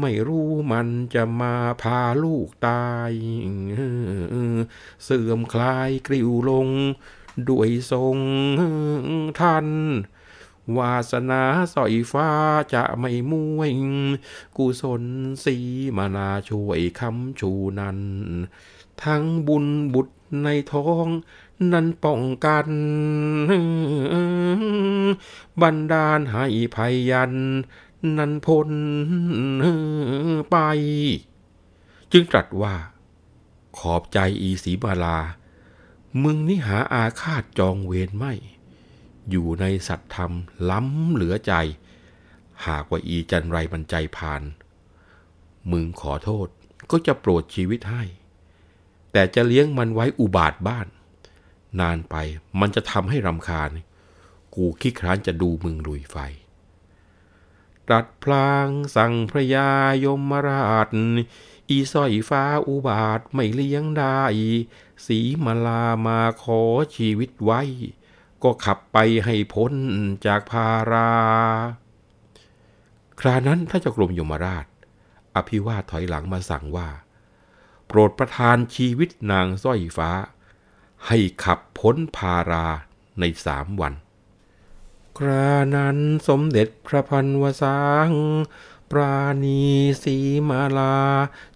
[0.00, 3.12] ไม่รู้มันจะมาพาลูกตาย
[5.04, 6.68] เสื่อมคลายกริ้วลง
[7.48, 8.18] ด้วยทรง
[9.40, 9.66] ทัน
[10.78, 11.42] วาสนา
[11.74, 12.28] สอยฟ้า
[12.74, 13.72] จะไม่มวย
[14.56, 15.02] กุศล
[15.44, 15.56] สี
[15.96, 17.98] มานาช่วยคำชูนั้น
[19.02, 21.06] ทั้งบุญบุตรในท้อง
[21.72, 22.68] นั้นป้องกัน
[25.60, 27.32] บันดาลให้ภัยยัน
[28.18, 28.70] นั้นพ้น
[30.50, 30.56] ไป
[32.12, 32.74] จึงตรัสว่า
[33.78, 35.18] ขอบใจอีสีมาลา
[36.22, 38.32] มึงนี่หาอาฆาตจองเวรไม่
[39.30, 40.32] อยู่ในสัตธรรม
[40.70, 41.52] ล้ำเหลือใจ
[42.66, 44.42] หากว่าอีจันไรมันใจพาน
[45.70, 46.48] มึงขอโทษ
[46.90, 48.04] ก็จะโปรดชีวิตให้
[49.12, 50.86] แต่จะเลี้ยงมันไว้อุบาทบ้าน
[51.80, 52.16] นานไป
[52.60, 53.70] มันจะทำให้รำคาญ
[54.54, 56.16] กูคิดคร้านจะดูมึงลุยไฟ
[57.86, 59.70] ตรัสพลางสั่งพระยา
[60.04, 60.88] ยมราช
[61.68, 64.20] อีสร้อยฟ้าอุบาทไม่เลี้ยงได้
[65.06, 66.62] สีมาลามาขอ
[66.96, 67.62] ชีวิตไว้
[68.42, 69.72] ก็ขับไปให้พ้น
[70.26, 71.10] จากภารา
[73.20, 74.66] ครานั้นพระเจ้ากรมยมราช
[75.36, 76.88] อภิวาทถอยหลังมาสั่งว่า
[77.86, 80.10] โปรดประทานชีวิตนางสร้อยฟ้า
[81.06, 82.66] ให้ขับพ้นภารา
[83.20, 83.94] ในสามวัน
[85.18, 85.98] ครานั้น
[86.28, 88.10] สมเด็จพระพันวสาง
[88.90, 89.62] ปราณี
[90.02, 90.16] สี
[90.48, 90.96] มาลา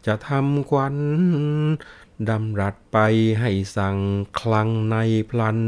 [0.07, 0.97] จะทำควัน
[2.31, 2.99] ดำรัสไป
[3.41, 3.99] ให้สั่ง
[4.41, 4.97] คลังใน
[5.31, 5.59] พลัน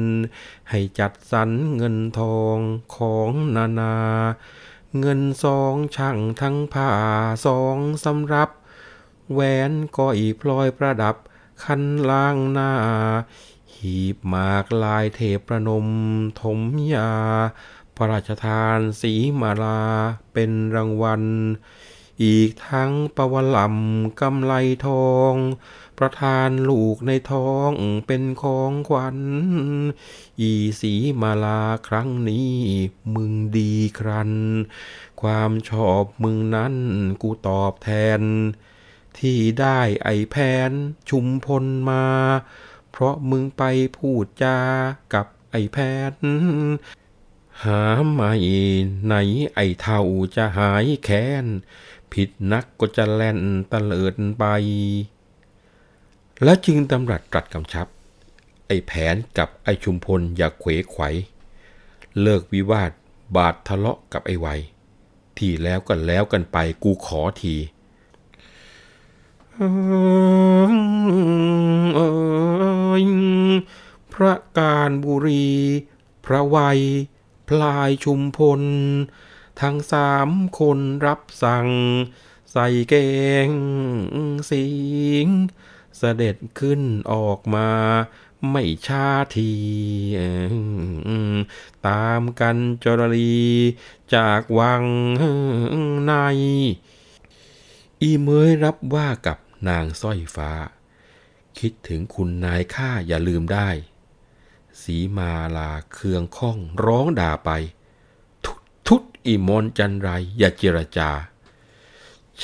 [0.71, 2.59] ให้จัดสรรเงินทอง
[2.97, 3.97] ของนานา
[5.01, 6.91] เงินสองช่างทั้งผ้า
[7.47, 8.51] สองสำรับ
[9.33, 9.41] แหว
[9.71, 11.17] นก้อยพลอยประดับ
[11.63, 12.73] คันล่างหน้า
[13.75, 15.87] หีบหมากลายเทพประนม
[16.41, 16.61] ถม
[16.95, 17.13] ยา
[17.97, 19.83] พระราชทานสีมาลา
[20.33, 21.23] เป็นรางวัล
[22.25, 24.53] อีกทั้งประวลำกำไล
[24.87, 25.35] ทอง
[25.99, 27.71] ประทานลูกในท้อง
[28.07, 29.19] เป็นของขวัญ
[30.41, 32.55] อีสีมาลาครั้งนี้
[33.15, 34.33] มึงดีครัน
[35.23, 36.75] ความชอบมึงนั้น
[37.23, 38.21] กูตอบแทน
[39.19, 40.37] ที่ได้ไอแพ
[40.69, 40.71] น
[41.11, 42.07] ชุมพลมา
[42.91, 43.63] เพราะมึงไป
[43.97, 44.59] พูดจา
[45.15, 45.79] กับไอแพ
[46.11, 46.13] น
[47.65, 47.83] หา
[48.13, 48.33] ไม่
[49.05, 49.15] ไหน
[49.55, 50.01] ไอเท่า
[50.37, 51.47] จะหายแค้น
[52.13, 53.41] ผิดนักก็จะแล่น
[53.73, 54.45] ตะเลิดไป
[56.45, 57.87] และจึงตำรัสตรัสกำชับ
[58.67, 61.03] ไอแผนกับไอชุมพลอย่าเขวไขว
[62.21, 62.91] เลิกวิวาท
[63.37, 64.49] บาดทะเลาะกับไอไว
[65.39, 67.57] ที่แล้วกันแล้วกันไปกูขอที
[74.13, 75.49] พระการบุรี
[76.27, 76.81] พระวัย
[77.49, 78.63] พลายชุมพล
[79.61, 81.69] ทั้งสามคนรับสั่ง
[82.53, 82.95] ใส่เก
[83.49, 83.51] ง
[84.51, 84.67] สิ
[85.25, 85.27] ง
[85.97, 86.83] เสด็จขึ้น
[87.13, 87.69] ออกมา
[88.51, 89.07] ไม่ช้า
[89.37, 89.53] ที
[91.89, 93.41] ตามกันจรลี
[94.15, 94.85] จากวัง
[96.07, 96.13] ใน
[98.03, 100.53] อีเมยรับว่ากับนางสร้อยฟ้า
[101.59, 103.69] คิดถึงคุณนายข้าอย่าลืมได้
[104.83, 107.51] สีมาลาเคืองข้องร้องด่าไป
[108.45, 108.53] ทุ
[108.87, 111.11] ทุดอีมอนจันไรอย่าเจรจา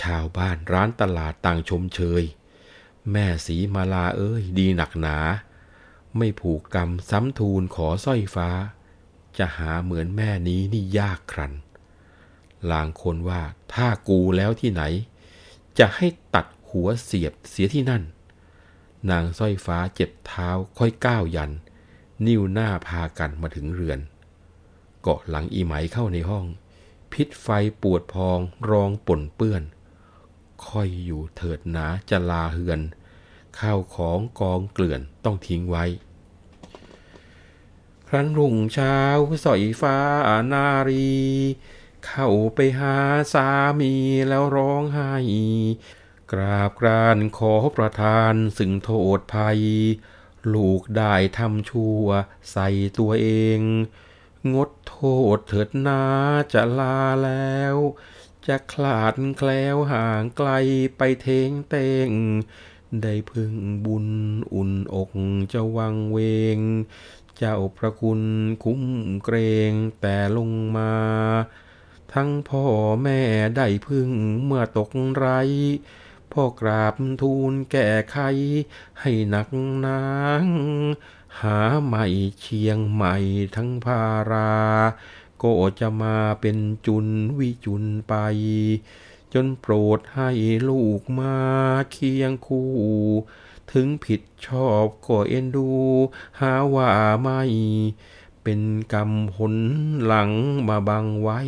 [0.01, 2.25] ชาวบ้านร้านตลาดต่างชมเชย
[3.11, 5.17] แม่สีมาลาเอ้ยดีหนักหนา
[6.17, 8.49] ไม่ผูกกรรมซ้ำทูลขอสร้อยฟ้า
[9.39, 11.53] จะหาเหมือนแม่นี้นี่ยากครัน
[12.71, 13.43] ลางคนว่า
[13.75, 14.83] ถ้ากูแล้วที่ไหน
[15.79, 18.03] จะให้ตัดหัวเสียบเสียที่นั่น
[19.11, 21.53] นางสร้อยฟ้าเจ็บเท้าค่อยก้าวยัน
[22.27, 24.01] นิ้วหน้าพากันมาถึงเรือน
[25.03, 26.47] เกาะหลังอีไหมเข้าในห้อง
[27.13, 27.49] พิษไฟ
[27.83, 28.39] ปวดพอง
[28.71, 29.63] รองป่นเปื้อน
[30.69, 32.81] ค่อยอยู่เถิดหนาจะลาเฮือน
[33.59, 35.85] ข้าวของกองเกลื่อนต้องทิ้งไว้
[38.09, 38.99] ครั้นรุ่งเช้า
[39.45, 39.99] สอยฟ้า
[40.53, 41.13] นารี
[42.07, 42.97] เข้าไปหา
[43.33, 43.49] สา
[43.81, 43.95] มี
[44.29, 45.15] แล้วร้องไห้
[46.33, 49.61] กราบกรานขอประทานซึ่งโทษภัย
[50.55, 52.05] ลูกได้ทำชั่ว
[52.53, 53.61] ใส่ตัวเอง
[54.55, 54.99] งดโท
[55.37, 56.03] ษเถิดนา
[56.53, 57.77] จะลาแล้ว
[58.49, 60.51] จะคลาดแคล้วห่างไกล
[60.97, 61.77] ไปเทงเต
[62.09, 62.11] ง
[63.03, 64.09] ได้พึงบุญ
[64.55, 65.11] อุ่นอก
[65.53, 66.19] จะวังเว
[66.57, 66.59] ง
[67.37, 68.23] เจ้าพระคุณ
[68.65, 68.83] คุ้ม
[69.25, 69.37] เกร
[69.71, 70.95] งแต่ลงมา
[72.13, 72.65] ทั้งพ่อ
[73.03, 73.21] แม่
[73.57, 74.11] ได้พึง
[74.45, 75.27] เมื่อตกไร
[76.33, 78.19] พ่อกราบทูลแก้ไข
[79.01, 79.49] ให้หนัก
[79.87, 80.03] นา
[80.45, 80.47] ง
[81.41, 82.07] หาใหม่
[82.41, 83.17] เชียงใหม่
[83.57, 84.53] ทั้งพารา
[85.43, 87.07] ก็จะมาเป็นจุน
[87.39, 88.15] วิจุนไป
[89.33, 90.31] จนโปรดให้
[90.69, 91.37] ลูกมา
[91.93, 92.71] เคียงคู่
[93.73, 95.71] ถึงผิดชอบก็เอ็นดู
[96.41, 96.89] หาว่า
[97.23, 97.43] ไม่
[98.43, 98.61] เป็น
[98.93, 99.57] กรรมหน
[100.05, 100.31] หลัง
[100.69, 101.41] มาบังไว้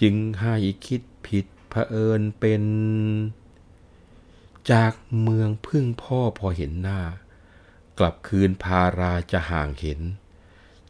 [0.00, 2.62] จึงให้คิดผิดเผอิญเป็น
[4.70, 7.00] จากเมืองพึ่งพ่อพอเห็นหน้า
[7.98, 10.00] กลับคืนพาราจะห่างเห็น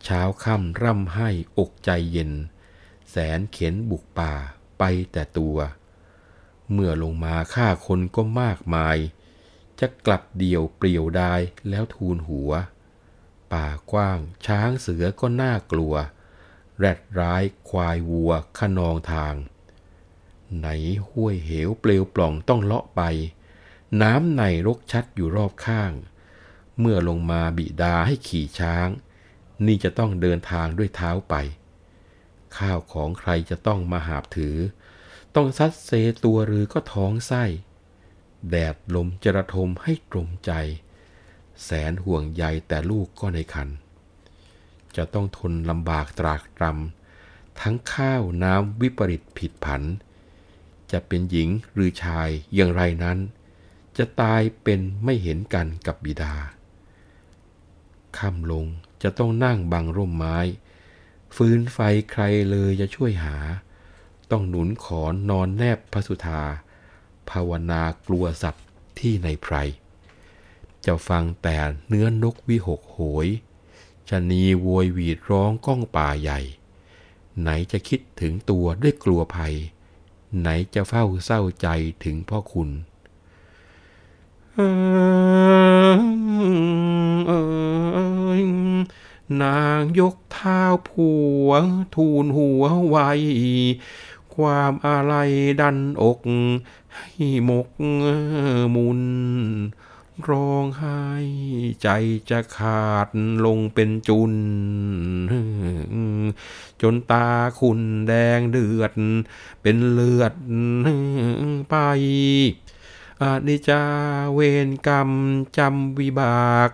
[0.09, 2.33] เช้าค่ำร่ำให้อกใจเย็น
[3.11, 4.33] แสนเข็นบุกป่า
[4.79, 5.59] ไปแต่ตัว
[6.73, 8.97] เมื่อลงมาฆ่าคนก็มากมาย
[9.81, 12.51] จะกลับเดี่ยวเปลี่ยวดายแล้วทูลหัว
[13.53, 15.95] ป่ากว้างช้างเสือก็น่ากลัว
[16.79, 19.35] แรดร้ายควายวัวขนองทาง
[20.59, 20.66] ไหน
[21.09, 23.03] ห้วยเหวเปลวปล่องต้องเลาะไป
[24.03, 25.92] น้ำในรกชัดอยู่รอบข้าง
[26.79, 28.88] เมื่อลงมาบิดาให้ขี่ช้าง
[29.66, 31.35] นี่จะต้องเดินทางด้วยเท้าไป
[32.59, 34.57] ข้าวของใครจะต้องมาหาบถือ
[35.35, 35.90] ต้องซัดเซ
[36.25, 37.45] ตัวหรือก็ท้องไส้
[38.51, 40.53] แดดลมจระทมให้ตรมใจ
[41.64, 43.69] แสนห่วงใยแต่ลูกก็ในคัน
[44.97, 49.83] จะต้องทนลำบากตรากตรำทั้งข้าวน้ำวิปริตผิดผัน
[50.92, 53.19] จะเป็นหญิงหรือชายอย่างไรนั้น
[53.99, 56.35] จะตายเป็นไม่เห็นกันกับบิดา
[58.19, 58.66] ค่ำลง
[59.03, 60.39] จะต้องนั่งบังร่มไม้
[61.37, 61.79] ฟื้นไฟ
[62.13, 63.37] ใครเลยจะช่วยหา
[64.31, 66.43] ต้องหนุนขอนนอนแนบพระสุธา
[67.31, 68.67] ภาวนากลัวสัตว์
[68.99, 69.55] ที่ในไพร
[70.87, 71.57] จะฟังแต่
[71.89, 73.27] เนื้อนกวิหกโหย
[74.09, 76.41] ชะนีโวยหวีดร้องก้องป่าใหญ่
[77.41, 79.55] ไหนจะคิดถึงตัวด้วยกลัวภัย
[80.41, 81.69] ไหนจะเฝ้าเศร้าใจ
[82.05, 82.71] ถึงพ่อคุณ
[84.57, 91.11] นางยกเท้าผั
[91.45, 91.49] ว
[91.95, 93.11] ทูลหัวไว้
[94.35, 95.14] ความอะไร
[95.61, 96.21] ดันอก
[96.95, 97.11] ให้
[97.45, 97.69] หมก
[98.75, 99.01] มุน
[100.29, 101.03] ร้องไห้
[101.83, 101.88] ใจ
[102.31, 103.09] จะขาด
[103.45, 104.35] ลงเป็นจุน
[106.83, 107.29] จนตา
[107.61, 108.92] คุณแดงเดือด
[109.62, 110.35] เป็นเลือด
[111.71, 111.75] ไป
[113.23, 113.83] อานิจา
[114.35, 115.11] เวรกรรม
[115.59, 116.71] จำวิบาก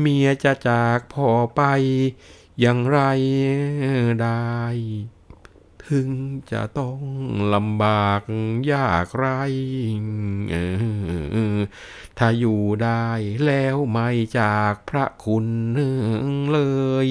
[0.00, 1.62] เมียจะจากพอไป
[2.60, 3.00] อย่างไร
[4.22, 4.44] ได้
[5.86, 6.08] ถึง
[6.50, 7.00] จะต้อง
[7.54, 8.20] ลำบาก
[8.72, 9.26] ยากไร
[12.18, 13.06] ถ้าอยู่ได้
[13.46, 14.08] แล้วไม่
[14.38, 15.46] จากพระคุณ
[16.52, 16.60] เล
[17.06, 17.08] ย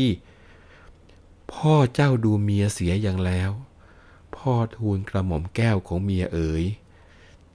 [1.52, 3.52] พ่อเจ้าดูเมียเสียอย่างแล้ว
[4.36, 6.66] พ่อทูลกระหม่อมแก้วของเมียเอ๋ย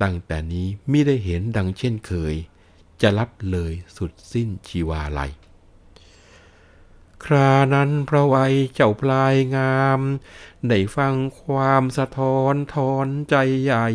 [0.02, 2.34] ตั้งแต่นี้ไม่ได้เห็นดังเช่นเคย
[3.00, 5.32] จะรับเลยสุดสิ้นชีวาลัย
[7.24, 10.00] ครานั้นพระไวยเจ้าพลายงาม
[10.68, 13.86] ได้ฟังความสะท้อนทอนใจใหญ่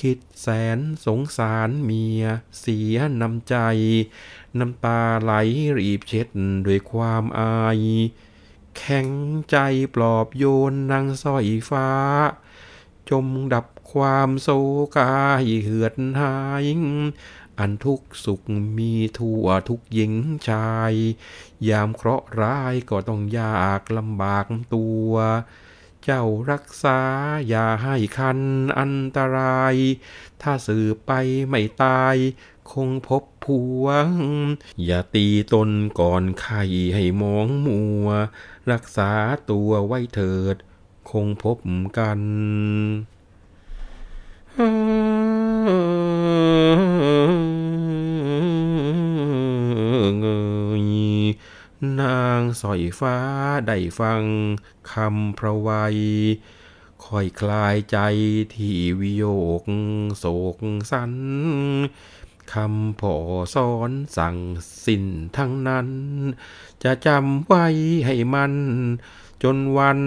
[0.00, 2.22] คิดแสนสงสารเมีย
[2.60, 3.56] เสียน้ำใจ
[4.58, 5.32] น้ำตาไหล
[5.78, 6.28] รีบเช็ด
[6.66, 7.80] ด้วยความอาย
[8.76, 9.08] แข็ง
[9.50, 9.56] ใจ
[9.94, 11.88] ปลอบโยนนางสร้อยฟ้า
[13.10, 14.48] จมดับ ความโศ
[14.98, 16.64] กายเหือดหาย
[17.58, 18.40] อันทุกสุข
[18.78, 20.12] มีทั่วทุกหญิง
[20.48, 20.94] ชาย
[21.68, 25.12] ยามเคราะห์ร้ายก็ต้องยากลำบากตัว
[26.04, 27.00] เจ้ารักษา
[27.48, 28.40] อย่าให้คัน
[28.78, 29.74] อันตราย
[30.42, 31.12] ถ้าสืบไป
[31.48, 32.16] ไม่ตาย
[32.72, 33.84] คงพบผัว
[34.84, 36.62] อย่าตีตนก่อนไข่
[36.94, 38.06] ให้มองมัว
[38.72, 39.10] รักษา
[39.50, 40.56] ตัวไว้เถิด
[41.10, 41.58] คงพบ
[41.98, 42.20] กัน
[44.52, 44.60] นา
[52.38, 53.16] งสอยฟ้า
[53.66, 54.22] ได้ฟัง
[54.92, 55.96] คำพระวัย
[57.04, 57.98] ค่อยคลายใจ
[58.54, 59.24] ที่วิโย
[59.60, 59.62] ก
[60.18, 60.56] โศก
[60.90, 61.12] สัน
[62.52, 63.14] คำพ่อ
[63.54, 64.36] สอนสั่ง
[64.84, 65.04] สิ้น
[65.36, 65.88] ทั้งนั้น
[66.82, 67.66] จะจำไว้
[68.06, 68.52] ให้มัน
[69.42, 70.00] จนวัน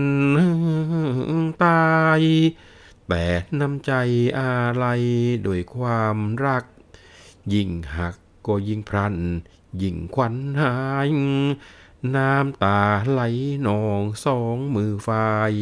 [1.63, 1.85] ตา
[2.19, 2.21] ย
[3.09, 3.25] แต่
[3.59, 3.91] น้ำใจ
[4.39, 4.85] อะไร
[5.43, 6.63] โดวยความรัก
[7.53, 8.15] ยิ่งหัก
[8.47, 9.15] ก็ยิ่งพรัน
[9.81, 10.75] ยิ่งควันหา
[11.07, 11.09] ย
[12.15, 13.21] น้ำตาไหล
[13.67, 15.53] นองสองมือฝาย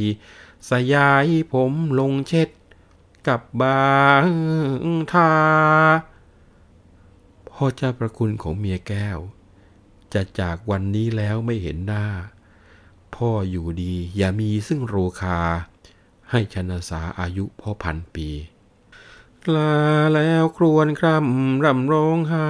[0.70, 2.50] สยายผมลงเช็ด
[3.28, 4.26] กับบาง
[5.12, 5.34] ทา
[7.50, 9.20] พ่อเจ้าประคุณของเมียแก้ว
[10.14, 12.06] จะจากวันนี้แล้วไม่เห็นหน้า
[13.16, 15.40] พ่ออยู่ดีอย่ามีซึ่งโรคา
[16.36, 18.30] ให้ชนะสาอายุพ่อพันปี
[19.56, 19.76] ลา
[20.14, 22.50] แล้วครวนคร่ำรำร้องไห้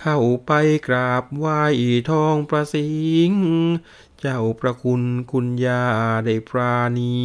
[0.00, 0.52] เข้าไป
[0.86, 1.62] กราบไหว้
[2.10, 2.90] ทองประสิ
[3.30, 3.32] ง
[4.20, 5.84] เจ้าประคุณคุณยา
[6.24, 7.16] ได้ปราณี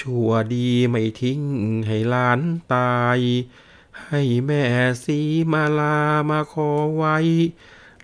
[0.00, 1.42] ชั่วดีไม่ทิ้ง
[1.86, 2.40] ให้หลาน
[2.74, 3.18] ตาย
[4.06, 4.64] ให้แม่
[5.04, 5.18] สี
[5.52, 5.98] มาลา
[6.30, 7.16] มาขอไว้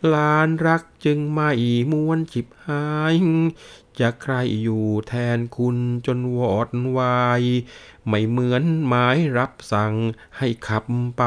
[0.09, 1.51] หลานรักจึงไม่
[1.93, 3.15] มวนจิบหาย
[4.01, 7.43] จะใครอยู่แทนคุณจนวอดวาย
[8.07, 9.95] ไม่เหมือนหมายรับสั่ง
[10.37, 10.85] ให้ขับ
[11.19, 11.23] ไป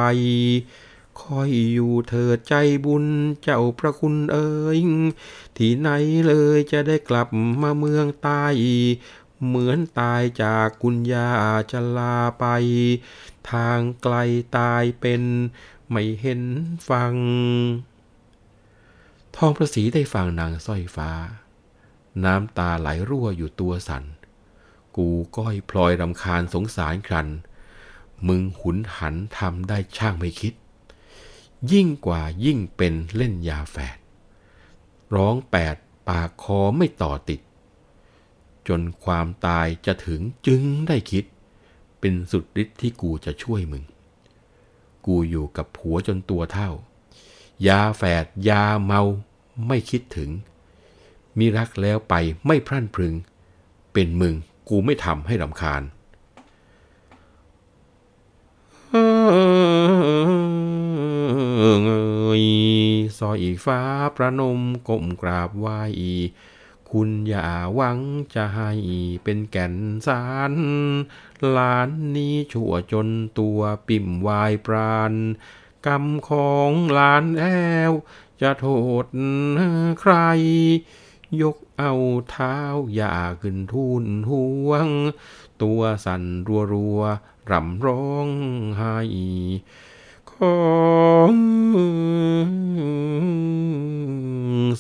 [1.20, 2.54] คอยอยู่เถิดใจ
[2.86, 3.06] บุญ
[3.42, 4.80] เจ้าพระคุณเอ๋ย
[5.58, 5.90] ที่ไหน
[6.28, 7.28] เลยจะได้กลับ
[7.62, 8.46] มาเมืองใต้
[9.48, 11.30] เหมือนตายจากคุณยา
[11.72, 12.46] จะลาไป
[13.52, 14.16] ทางไกล
[14.58, 15.22] ตายเป็น
[15.90, 16.42] ไม่เห็น
[16.90, 17.14] ฟัง
[19.36, 21.12] ทองประสีได้ฟังนางสร้อยฟ้า
[22.26, 24.04] น้ำตาไหลรั่วอยู่ตัวสัน
[24.98, 27.28] กูก้อยพลอยรำคาญสงสารครัน
[28.28, 30.54] มึงหุนหันทำได้ช่างไม่คิด
[31.72, 33.98] ยิ่งกว่ายิ่งเป็นเล่นยาแฝด
[35.16, 35.76] ร้องแปด
[36.08, 37.42] ปากคอไม่ต่อติด
[38.68, 41.26] จนความตายจะถึงจึงได้คิด
[42.00, 43.84] เป็นสุดฤทธิ์ที่กูจะช่วยมึง
[45.06, 46.70] กูอยู่กับผัวจนตัวเท่า
[47.68, 49.02] ยาแฝดยาเมา
[49.68, 50.30] ไม่คิดถึง
[51.38, 52.14] มีรักแล้วไป
[52.48, 53.16] ไม่พรั่นพรึง
[53.94, 54.36] เป็นมึง
[54.70, 55.84] กูไม่ทำให้รำคาญ
[61.84, 61.90] เง
[62.42, 62.44] ย
[63.20, 63.82] ซอยฟ้า
[64.16, 65.68] ประนมก้มกราบไหว
[66.92, 68.00] คุณอย่าหวัง
[68.36, 68.72] จะให้
[69.24, 69.76] เป็นแก่น
[70.08, 70.54] สาร
[71.50, 73.08] หลานนี้ชั่วจน
[73.40, 75.14] ตัวปิ่มวายปราณ
[75.86, 77.44] กรรมของหลานแอ
[77.90, 77.94] ว
[78.42, 78.66] จะโท
[79.04, 79.06] ษ
[80.02, 80.14] ใคร
[81.42, 81.94] ยกเอา
[82.30, 82.58] เท้า
[82.96, 84.88] อย่าขึ้นทูนห่วง
[85.62, 87.02] ตัวสั่นรัวรัว
[87.50, 88.28] ร่ำร้อง
[88.78, 88.98] ไห้
[90.32, 90.70] ขอ
[91.32, 91.34] ง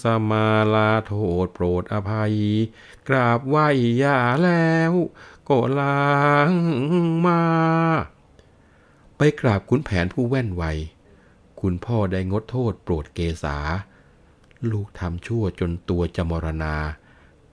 [0.03, 2.35] สมาลาโทษโปรดอภัย
[3.07, 3.67] กราบไหว้
[4.03, 4.93] ยาแล้ว
[5.49, 6.51] ก็ลาง
[7.25, 7.43] มา
[9.17, 10.63] ไปกราบคุณแผนผู้แว่นไว
[11.61, 13.57] คุณพ่อได้งดโทษโปรดเกษา
[14.71, 16.75] ลูกทำชั่วจนตัวจะมรณา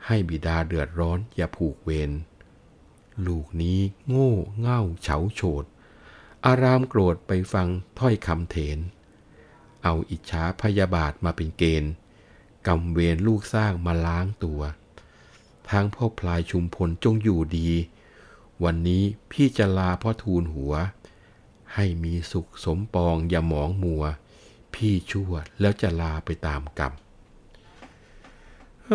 [0.07, 2.11] ให้บิดาเดือดร้อนอย่าผูกเวร
[3.26, 3.78] ลูกนี้
[4.09, 5.64] โง่เง่าเฉาโฉด
[6.46, 8.78] อารามโกรธไปฟังถ้อยคำเถน
[9.84, 11.92] เอาอิจฉาพยาบาทมาเป็นเกณฑ์
[12.66, 14.61] กำเวรลูกสร้างมาล้างตัว
[15.70, 17.70] ทางพ่อพลายชุมพลจงอยู่ดี
[18.64, 20.74] วันนี้พี่จะลาพ่อทูลหัว
[21.74, 24.04] ให้มีสุขสมปองอย่าหมองมัว
[24.76, 26.92] พี่ชั่วแล้วจะลาไปตามกรรม
[28.86, 28.92] เอ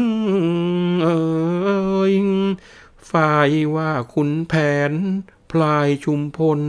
[0.00, 0.02] ย
[1.02, 1.08] เอ
[2.12, 2.14] ย
[3.10, 4.54] ฝ่ายว่าคุณแผ
[4.90, 4.92] น
[5.50, 6.60] พลายชุมพล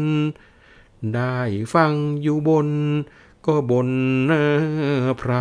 [1.16, 1.38] ได้
[1.74, 2.70] ฟังอยู่บน
[3.46, 3.90] ก็บน
[5.22, 5.32] พร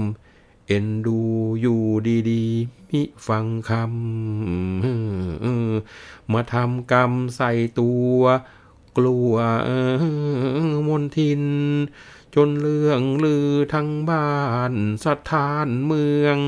[0.00, 1.20] ำเอ็นดู
[1.60, 1.82] อยู่
[2.30, 3.82] ดีๆ มิฟังคำ
[6.32, 8.14] มาทำกรรมใส่ตัว
[8.96, 9.34] กลัว
[10.88, 11.42] มนทิน
[12.34, 14.34] จนเรื่องลือทั้งบ้า
[14.70, 14.72] น
[15.04, 16.38] สถานเมือง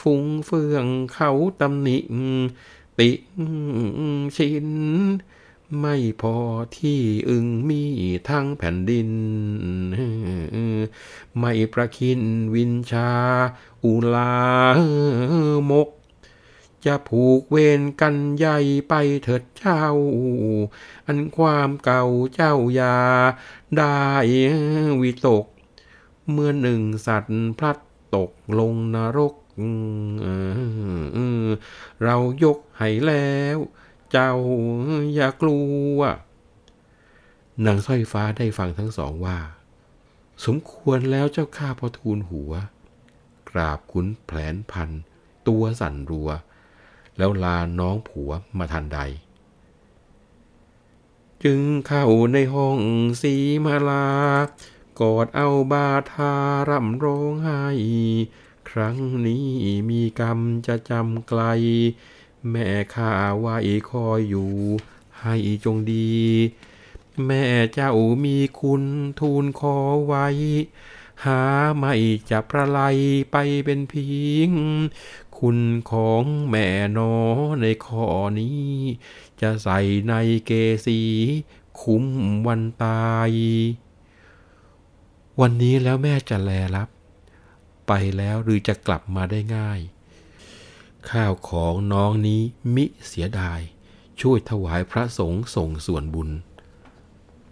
[0.00, 1.98] ฟุ้งเฟืองเขาตำหนิ
[2.98, 3.10] ติ
[4.36, 4.68] ชิน
[5.80, 6.36] ไม่พอ
[6.78, 7.82] ที่อึงมี
[8.28, 9.10] ทั้งแผ่นดิน
[11.38, 12.20] ไม่ประคิน
[12.54, 13.12] วินชา
[13.84, 14.34] อุลา
[15.70, 15.88] มก
[16.86, 18.58] จะผูกเวรกันใหญ่
[18.88, 19.84] ไปเถิดเจ้า
[21.06, 22.04] อันความเก่า
[22.34, 22.98] เจ้ายา
[23.76, 24.00] ได้
[25.02, 25.44] วิตก
[26.30, 27.78] เมื่อหนึ่งสัตว์พลัด
[28.16, 29.34] ตกลงนรก
[32.04, 33.58] เรายกให้แล้ว
[34.10, 34.32] เจ้า
[35.14, 35.60] อย่ากลั
[35.96, 35.98] ว
[37.64, 39.38] นางสร้อยฟ้าได้ฟังทั้งสองว่า
[40.44, 42.52] สมควรแล้วเจ้าข้าพอทูลหัว
[43.50, 44.90] กราบขุนแผลนพัน
[45.48, 46.30] ตัวสั่นรัว
[47.20, 48.98] แล้วลาน้องผัวมาทันใด
[51.44, 52.78] จึงเข้าในห้อง
[53.22, 54.06] สีมาลา
[55.00, 56.32] กอดเอาบาทา
[56.68, 57.64] ร่ำร้องไห้
[58.70, 58.96] ครั้ง
[59.26, 59.48] นี้
[59.90, 61.42] มีกรรมจะจำไกล
[62.50, 63.56] แม่ข้าไว้
[63.90, 64.52] คอยอยู่
[65.20, 66.12] ให้จงดี
[67.26, 67.44] แม่
[67.74, 67.92] เจ้า
[68.24, 68.84] มีคุณ
[69.20, 70.26] ทูลขอไว้
[71.24, 71.40] หา
[71.76, 71.94] ไม่
[72.30, 72.80] จะประไล
[73.32, 74.08] ไปเป็นพิ
[74.48, 74.50] ง
[75.40, 75.58] คุณ
[75.90, 76.66] ของแม่
[76.96, 77.12] นอ
[77.60, 78.06] ในข้อ
[78.38, 78.68] นี้
[79.40, 79.78] จะใส่
[80.08, 80.12] ใน
[80.46, 80.50] เก
[80.86, 81.00] สี
[81.80, 82.04] คุ้ม
[82.46, 83.30] วันตาย
[85.40, 86.88] วันนี้แล้วแม่จะแลรับ
[87.86, 89.80] ไปแล้วหรือจะกลับมาได้ง่าย
[91.10, 92.42] ข้าวของน้องนี้
[92.74, 93.60] มิเสียดาย
[94.20, 96.30] ช่วยถวายพระสงฆ์ส่งส่วนบุญ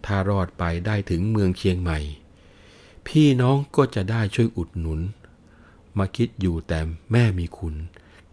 [0.05, 1.99] ถ้ารอดไปได้ถึงเมืองเชียงใหม่
[3.07, 5.01] พี่น้องก็จะได้ช่วยอุดหนุน
[5.99, 6.78] มาคิดอยู่แต่
[7.12, 7.74] แม่มีคุณ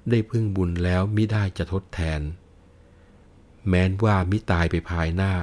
[0.09, 2.21] ได้พึ่งบุญแล้วมิได้จะทดแทน
[3.67, 5.33] แม้นว่ามิตายไปภายหน้า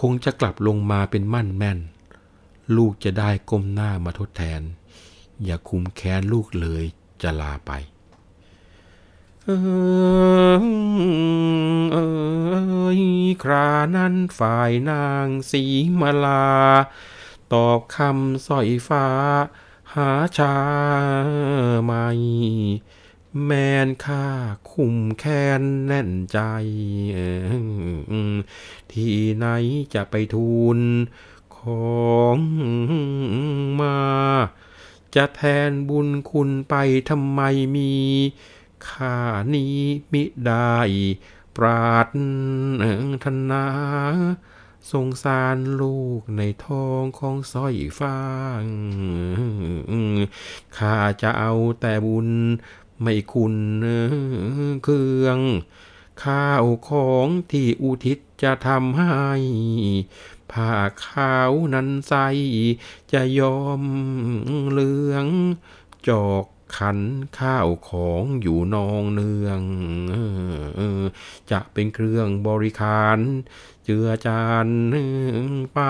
[0.00, 1.78] คงจะกลับลงมาเป็นมั่นแม่น
[2.76, 4.60] ลูกจะได้ก้มหน้ามาทดแทน
[5.44, 6.84] อย่าคุมแค้นลูกเลย
[7.22, 7.72] จะลาไป
[9.42, 9.50] เอ
[10.60, 10.64] อ
[11.92, 11.98] เอ
[12.98, 13.00] ย
[13.42, 15.64] ครานั้นฝ่ายนางสี
[16.00, 16.46] มาลา
[17.52, 19.06] ตอบคำสอยฟ้า
[19.98, 20.56] หาชา
[21.84, 22.06] ไม่
[23.44, 23.50] แม
[23.86, 24.26] นข้า
[24.70, 26.38] คุมแค้นแน่นใจ
[28.92, 29.46] ที่ไหน
[29.94, 30.78] จะไปทูล
[31.56, 31.58] ข
[32.12, 32.38] อง
[33.80, 33.98] มา
[35.14, 36.74] จะแทนบุญคุณไป
[37.08, 37.40] ทำไม
[37.76, 37.92] มี
[38.88, 39.18] ข้า
[39.54, 39.76] นี้
[40.12, 40.76] มิได้
[41.56, 42.08] ปราร
[43.24, 43.64] ถนา
[44.92, 48.18] สงสารลูกในท้องของสร้อยฟ้า
[50.76, 52.28] ข้าจะเอาแต่บุญ
[53.00, 53.56] ไม่คุณ
[54.84, 55.38] เครื่อง
[56.24, 59.14] ข้าวของที่อุทิศจะทำให้
[60.50, 60.72] ผ้า
[61.04, 62.14] ขาวนั้นใส
[63.12, 63.82] จะยอม
[64.70, 65.26] เหลือง
[66.08, 66.98] จอกขัน
[67.38, 69.60] ข้าวของอยู่นองเนือง
[71.50, 73.18] จะเป็นเครื่องบริคาร
[73.84, 74.68] เจือจาน
[75.74, 75.80] ไป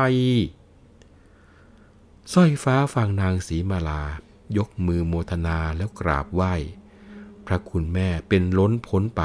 [2.33, 4.03] สร้อยฟ้าฟังนางสีมาลา
[4.57, 6.55] ยกมือโมทนาแล้วกราบไหว้
[7.47, 9.23] พระคุณแม่เป็นล้นพ้นไป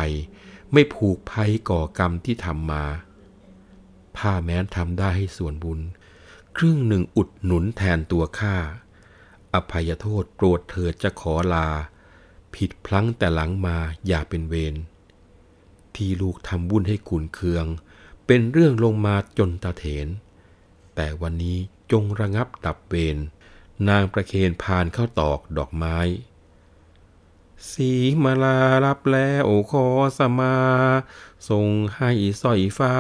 [0.72, 2.84] ไม่ผูกภัยก่อกรรมที่ทำมา
[4.18, 5.80] ผ้าแม้นทำได้ให้ส่วนบุญ
[6.58, 8.56] ครึ่งหนึ่งอุดหนุนแทนตัวข้า
[9.54, 11.68] อภัยโทษโปรดเถิดจะขอลา
[12.56, 14.76] ผิดพลั้งแต่หลังมาอย่าเป็นเวร
[15.96, 17.66] ที่ลูกทำบุญให้ขุนเคือง
[18.32, 20.08] เป็นเรื่องลงมาจนตาเถน
[20.96, 21.58] แต่วันนี้
[21.92, 23.18] จงระงับดับเวร
[23.90, 25.98] นางประเคนพานเข้าตอกดอกไม้
[27.72, 27.92] สี
[28.24, 30.58] มาลารับแล้วขอสมา
[31.50, 32.12] ส่งให้
[32.42, 32.96] สอยฟ้า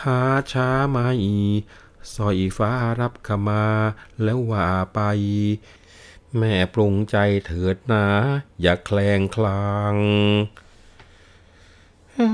[0.00, 0.18] หา
[0.52, 1.08] ช้าไม่
[2.14, 3.66] สอยฟ้ารับขมา
[4.22, 5.00] แล้วว่าไป
[6.36, 8.06] แม่ปรุงใจเถิดนะ
[8.60, 9.94] อย่าแคลงคลาง
[12.20, 12.24] คร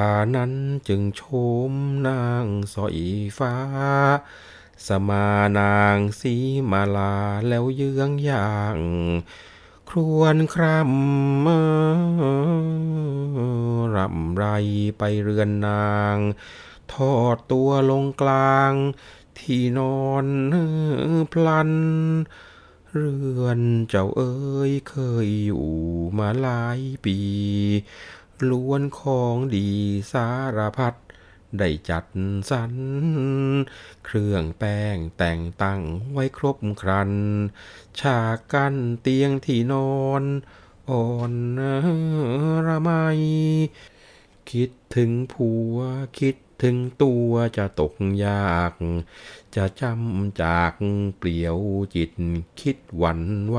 [0.00, 0.52] านั้น
[0.88, 1.22] จึงช
[1.70, 1.72] ม
[2.08, 2.98] นางสอย
[3.38, 3.54] ฟ้า
[4.86, 6.34] สมานางสี
[6.70, 7.16] มาลา
[7.48, 8.78] แล้วเยื้องอย่าง
[9.88, 10.86] ครวนครำ
[13.94, 14.44] รำไร
[14.98, 16.16] ไปเรือนนาง
[16.92, 18.72] ทอดตัวลงกลาง
[19.38, 20.26] ที่นอน
[21.32, 21.70] พลัน
[22.98, 24.34] เรือนเจ้าเอ๋
[24.70, 24.96] ยเค
[25.26, 25.68] ยอยู่
[26.18, 27.18] มาหลายปี
[28.50, 29.68] ล้วนของดี
[30.12, 30.94] สารพัด
[31.58, 32.04] ได้จัด
[32.50, 32.72] สรร
[34.04, 35.80] เครื่องแป้งแต่งตั้ง
[36.12, 37.12] ไว้ครบครัน
[38.00, 40.24] ฉากกั้นเตียงที่นอน
[40.90, 41.32] อ่อน
[42.66, 42.90] ระไม
[44.50, 45.76] คิดถึงผัว
[46.18, 47.94] คิด ถึงตัวจะตก
[48.24, 48.72] ยาก
[49.56, 50.72] จะจำจาก
[51.18, 51.56] เปลี่ยว
[51.94, 52.12] จิต
[52.60, 53.58] คิดหวั่นไหว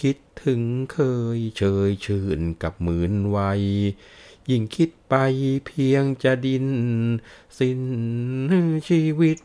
[0.00, 0.98] คิดถึงเค
[1.36, 3.62] ยเชยชื่นกับหมื่นวัย
[4.50, 5.14] ยิ่งคิดไป
[5.66, 6.66] เพียงจะดิน
[7.58, 7.80] สิ้น
[8.88, 9.38] ชีวิต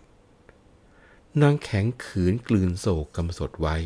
[1.41, 3.77] นางแข็งขืนกลืนโศกกำสดไว้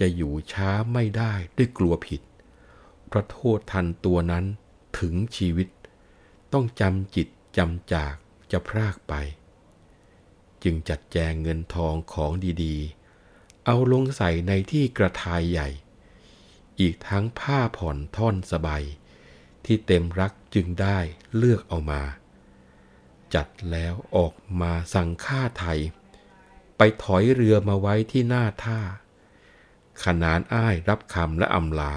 [0.00, 2.22] จะอยู่ช้าไม่ได้ด้วยกลัวผิด
[3.06, 4.44] เพราะโทษทันตัวนั้น
[4.98, 5.68] ถึงชีวิต
[6.52, 8.14] ต้องจำจิตจำจาก
[8.50, 9.14] จะพรากไป
[10.62, 12.32] จึงจัดแจงเงินทองของ
[12.64, 15.68] ดีๆ เอาลงใส่ในที่กระทายใหญ่
[16.80, 18.82] อีกทั้งผ้าผ่อนท่อนสบาย
[19.64, 20.98] ที่เต็มรักจึงได้
[21.36, 22.02] เลือกเอามา
[23.34, 25.80] จัดแล้วออกมาสั่งค่าไทย
[26.76, 28.80] ไปถอยเรือมาไว้ที่หน้าท่า
[30.04, 31.94] ขนานอ้ายรับคำและอำลา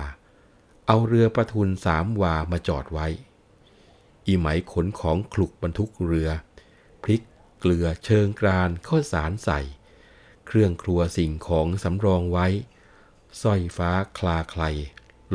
[0.87, 3.07] เอาเรือประทุนสามวามาจอดไว้
[4.25, 6.29] อีไหมขนของคลุกบรรทุกเรือ
[7.03, 7.21] พริก
[7.59, 9.59] เกลือเชิงกรานข้าวสารใส่
[10.47, 12.47] เครื่องครัวสิ่งของสำรองไว้
[13.41, 14.63] สร้อยฟ้าคลาใคร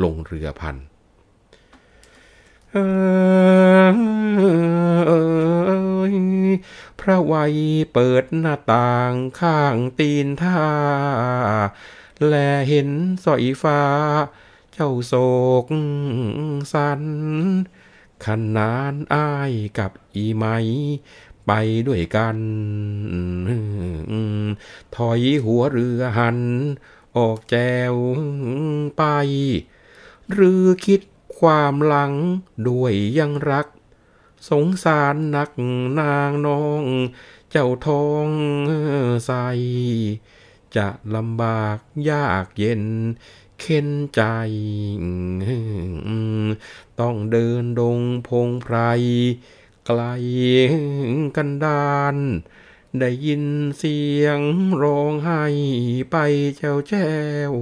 [0.03, 0.75] ลงเรือพัน
[6.99, 7.55] พระวัย
[7.93, 10.63] เปิดหน้าต่างข้างตีนท่า
[12.27, 12.33] แล
[12.69, 12.89] เห็น
[13.25, 13.81] สอยฟ้า
[14.73, 15.13] เจ้าโศ
[15.63, 15.65] ก
[16.73, 17.01] สัน
[18.25, 20.45] ขนานอ้ายกับอีไหม
[21.47, 21.51] ไป
[21.87, 22.37] ด้วยกัน
[24.95, 26.39] ถอยหัวเรือหัน
[27.17, 27.55] ออกแจ
[27.93, 27.95] ว
[28.97, 29.03] ไป
[30.31, 31.01] หรือคิด
[31.37, 32.13] ความหลัง
[32.67, 33.67] ด้วยยังรัก
[34.49, 35.49] สงสารนัก
[35.99, 36.83] นางน้อง
[37.49, 38.27] เจ้าทอง
[39.25, 39.31] ใส
[40.75, 41.77] จะลำบาก
[42.09, 42.83] ยากเย็น
[43.59, 44.21] เข็นใจ
[47.01, 48.77] ต้องเดินดงพงไพร
[49.85, 50.01] ไกล
[51.35, 52.17] กันดาน
[52.99, 53.43] ได้ยิน
[53.77, 54.41] เสียง
[54.83, 55.43] ร้องไห้
[56.11, 56.15] ไป
[56.57, 56.93] แจวแจ
[57.51, 57.53] ว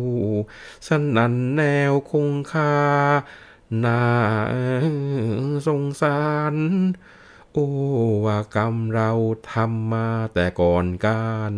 [0.88, 1.62] สนั่นแน
[1.92, 2.76] วคงคา
[3.84, 4.04] นา
[5.68, 6.22] สงสา
[6.54, 6.56] ร
[7.54, 7.68] โอ้
[8.26, 9.12] ว่ากรรมเรา
[9.52, 11.54] ทำมาแต่ก่อนการ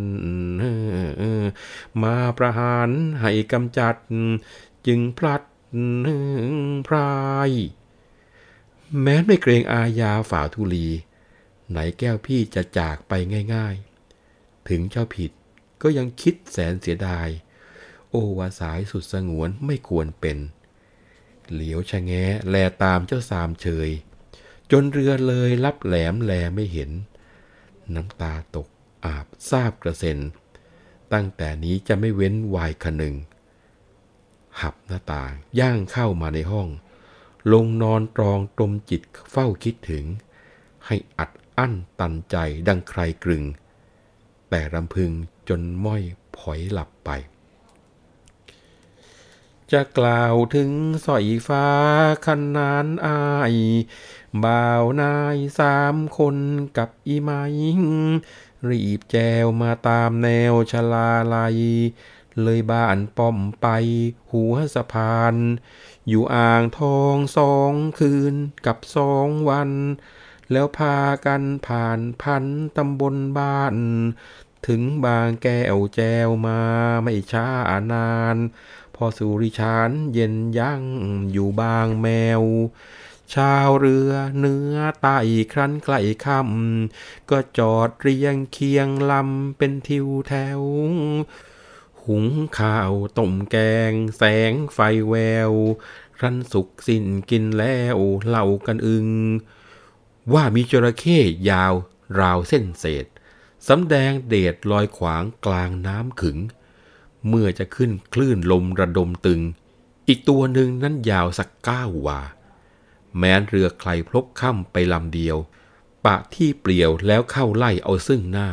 [2.01, 2.89] มาประหาร
[3.21, 3.95] ให้กำจัด
[4.87, 5.41] จึงพลัด
[5.99, 6.53] หนึ่ง
[6.87, 7.13] พรา
[7.49, 7.51] ย
[9.01, 10.87] แม้ไม่เกรงอาญาฝ่าทุลี
[11.69, 13.13] ไหนแก้วพี่จะจากไป
[13.55, 15.31] ง่ายๆ ถึงเจ้าผิด
[15.81, 17.27] ก็ยังคิดแสนเสียดาย
[18.09, 20.37] โอวาสายสุดสงวนไม่ควรเป็น
[21.51, 23.89] เหลียวชะแงะแลตามเจ้าสามเฉย
[24.71, 26.89] จนเรือเลยรับแหลมแลไม่เห็น
[27.95, 28.67] น้ำตาตก
[29.05, 30.19] อาบซาบกระเซ็น
[31.13, 33.15] ตั้งแต่นี้จะไม่เว้นวายคนึง
[34.59, 36.67] หับหน้าต่างย่างเข้ามาในห้อง
[37.53, 40.05] ลงนอนตรองตรมจิตเฝ้าคิดถึง
[40.85, 42.35] ให้อัดอั้นตันใจ
[42.67, 43.43] ดังใครกรึง
[44.49, 45.11] แต่รำพึง
[45.49, 46.03] จนม้อย
[46.37, 47.09] ผอยหลับไป
[49.71, 50.69] จะกล่าวถึง
[51.05, 51.67] สอยฟ้า
[52.25, 53.19] คันานอา
[53.53, 53.55] ย
[54.43, 56.37] บ่าวนายสามคน
[56.77, 57.31] กับอีไม
[58.69, 61.57] รีบแจวมาตามแนวชลาลัย
[62.43, 63.67] เลยบ้านป้อมไป
[64.31, 65.35] หัวสะพาน
[66.07, 69.71] อยู่อ่างทองสองคืนกับสองวัน
[70.51, 72.45] แล้วพากันผ่านพัน
[72.77, 73.75] ตำบลบ้าน
[74.67, 76.61] ถึงบางแก้วแจวมา
[77.03, 77.47] ไม่ช้า
[77.93, 78.37] นาน
[78.95, 80.83] พอสุริชานเย็นยั่ง
[81.31, 82.07] อยู่บางแม
[82.41, 82.43] ว
[83.33, 85.19] ชาวเรือเนื้อไต่
[85.53, 90.61] ครั้นใกล้คำก็จอดเรียงเคียงลำเป็นทิวแถว
[92.05, 92.25] หุง
[92.59, 93.57] ข้าวต้มแก
[93.89, 94.79] ง แสงไฟ
[95.09, 95.15] แว
[95.49, 95.51] ว
[96.17, 97.97] ครั้นสุกสิ้นกินแล้ว
[98.27, 99.07] เล่ากันอึง
[100.33, 101.73] ว่ามีจระเข้ยาว
[102.19, 103.05] ราวเส้นเศษ
[103.67, 106.37] สำแดงเดชลอยขวางกลางน้ำขึง
[107.27, 109.41] เมื่อจะขึ้นคลื่นลมระดมตึง
[110.07, 112.21] อีกตัวหนึ่งนั้นยาวสักเก้าวา
[113.17, 115.37] แม้นเรือใครพลบค่ำไปลำเดียว
[116.05, 118.49] ปะที่เปลี่ยวแล้วเข้าไล่เอาซึ่งหน้า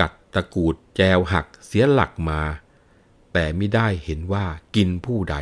[0.00, 2.40] กัดตะกูด จวหักเสียหลักมา
[3.32, 5.36] แต่ไม่ได้เห็นว่ากินผู้ใด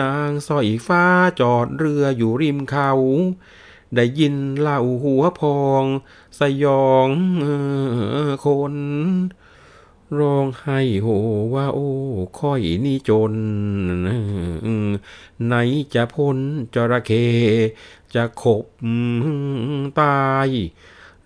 [0.00, 1.04] นางสอยฟ้า
[1.40, 2.90] จอดเรืออยู่ริมเขา
[3.94, 5.84] ได้ยินเล่าหัวพอง
[6.38, 7.08] สยอง
[8.44, 8.74] คน
[10.18, 11.08] ร้องให้โห
[11.54, 11.90] ว่าโอ้
[12.38, 13.34] ค่อยนี่จน
[15.46, 15.54] ไหน
[15.94, 16.38] จะพ้น
[16.74, 17.26] จระเข้
[18.14, 18.66] จะขบ
[20.00, 20.48] ตาย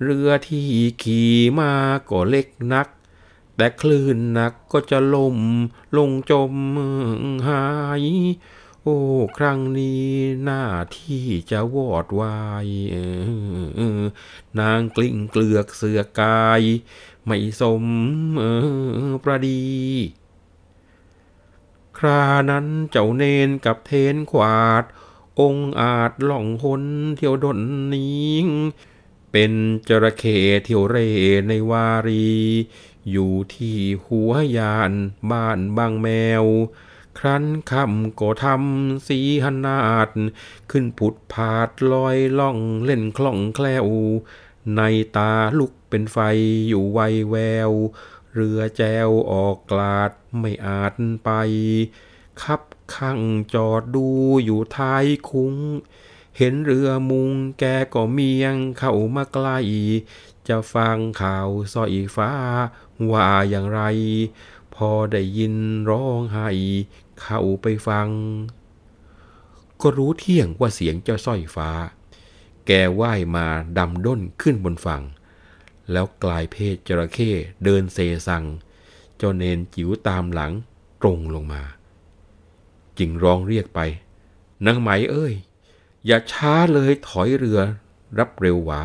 [0.03, 0.69] เรือที่
[1.03, 1.73] ขี่มา
[2.11, 2.89] ก็เล็กนัก
[3.57, 5.39] แต่คลื่นหนักก็จะล่ม
[5.97, 6.53] ลงจม
[7.49, 7.65] หา
[8.03, 8.05] ย
[8.83, 8.99] โอ้
[9.39, 10.07] ครั้งนี้
[10.45, 10.65] หน้า
[10.99, 12.69] ที่จะวอดวาย
[14.59, 16.63] นางกลิ้งเกลือกเสือกาย
[17.25, 17.85] ไม่สม
[19.23, 19.65] ประดี
[21.99, 24.85] ครานั้นเจ้าเนนกับเทนขวาด
[25.41, 26.85] องอาจหล่องหน
[27.17, 27.61] เที่ยวดน
[27.93, 28.47] นิง
[29.33, 29.53] เป็น
[29.89, 30.97] จระเข้เที่ยวเร
[31.49, 32.31] ในวารี
[33.11, 33.77] อยู่ที่
[34.07, 34.93] หัวยาน
[35.31, 36.09] บ้านบางแม
[36.43, 36.45] ว
[37.19, 40.11] ครั้นคำก็ทำสีหนาด
[40.71, 43.87] ขึ้นผุดผาดลอยล่องเล่นคล่องแคล่ว
[44.77, 44.81] ใน
[45.17, 46.19] ตาลุกเป็นไฟ
[46.69, 47.37] อยู่ไวแว
[47.69, 47.71] ว
[48.35, 51.31] เรือแจวออกกลาดไม่อาจไป
[52.43, 52.63] ขับ
[52.97, 53.21] ข้าง
[53.55, 54.07] จอดดู
[54.45, 55.55] อยู่ท้ายคุ้ง
[56.37, 57.65] เห็นเรือมุงแก
[57.95, 59.59] ก็เมียงเข้ามาใกล้
[60.49, 62.31] จะฟังข่าวสอยฟ้า
[63.13, 63.81] ว่าอย่างไร
[64.75, 65.55] พอได้ยิน
[65.91, 66.49] ร้องไห้
[67.21, 68.09] เข้าไปฟัง
[69.81, 71.71] ก็รู้เที่ยงว่าเสียงเจ้าสร้อยฟ้า
[72.67, 72.71] แก
[73.01, 73.47] ว่ายมา
[73.79, 75.03] ดำด้นขึ้นบนฝั่ง
[75.93, 77.31] แล้วกลายเพศจระเข้
[77.65, 78.45] เดินเซซัง
[79.17, 80.53] เจ้าเนนจิ๋วตามหลัง
[81.03, 81.63] ตรงลงมา
[82.99, 83.81] จึงร้องเรียกไป
[84.67, 85.35] นางไหมเอ้ย
[86.07, 87.61] อย่าช้าเลยถอยเรือ
[88.19, 88.81] รับเร็วหวา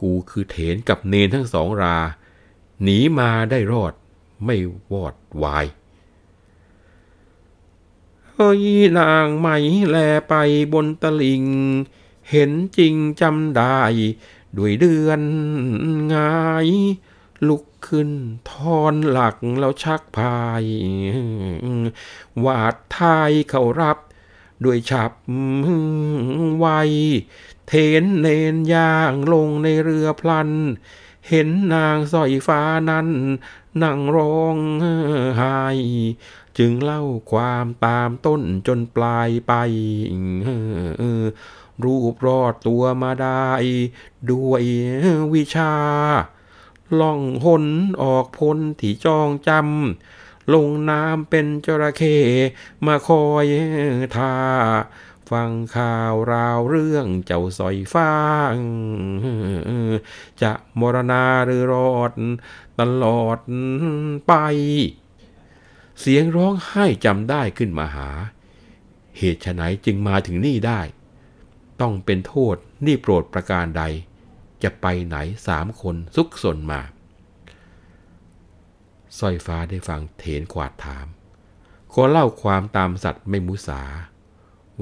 [0.00, 1.98] กูคือเถนกับเนนทั้งสองรา
[2.82, 3.92] หนีมาได้รอด
[4.44, 4.56] ไม่
[4.92, 5.66] วอดวาย
[8.32, 8.62] เฮ้ย
[8.98, 9.48] นางไหม
[9.88, 9.96] แล
[10.28, 10.34] ไป
[10.72, 11.44] บนตลิง
[12.30, 13.80] เห็นจริงจำได้
[14.56, 15.20] ด้วยเดือน
[16.14, 16.34] งา
[16.66, 16.68] ย
[17.48, 18.10] ลุก ขึ้น
[18.50, 20.64] ทอนหลักแล้วชักพาย
[22.44, 23.98] วาดทายเขารับ
[24.64, 25.12] ด้วยฉับ
[26.58, 26.66] ไว
[27.68, 27.72] เท
[28.02, 30.50] นเนนย่างลงในเรือพลัน
[31.28, 32.60] เห็นนางสอยฟ้า
[32.90, 33.08] นั้น
[33.82, 34.56] นั่งร้อง
[35.38, 35.60] ไห้
[36.58, 39.52] จึงเล่าความตามต้นจนปลายไป
[41.84, 43.50] รูปรอดตัวมาได้
[44.30, 44.62] ด้วย
[45.34, 45.74] วิชา
[47.00, 47.64] ล่องหน
[48.02, 52.16] ออกพ้นที่จองจำลงน้ำเป็นจระเข้
[52.86, 53.44] มาคอย
[54.16, 54.34] ท่า
[55.30, 58.12] ฟังข่าวราวเรื่องเจ้าสอยฟ้า
[60.42, 62.12] จะมรณาหรือรอด
[62.80, 63.38] ตลอด
[64.26, 64.32] ไป
[66.00, 68.08] เสียงร้องไห้จำได้ขึ้นมาหา
[69.18, 70.80] เหตุไฉนจึงมาถึงนี่ได้
[71.80, 73.82] ต้องเป็นโทษนี่โปรดประการใด
[74.64, 75.16] จะไปไหน
[75.48, 76.80] สามคนซุกซนมา
[79.18, 81.06] สร้อยฟ้าได้ฟังเถนขวาดถาม
[81.92, 83.82] ขอเล่าความตามสัตว์ไม่มุสา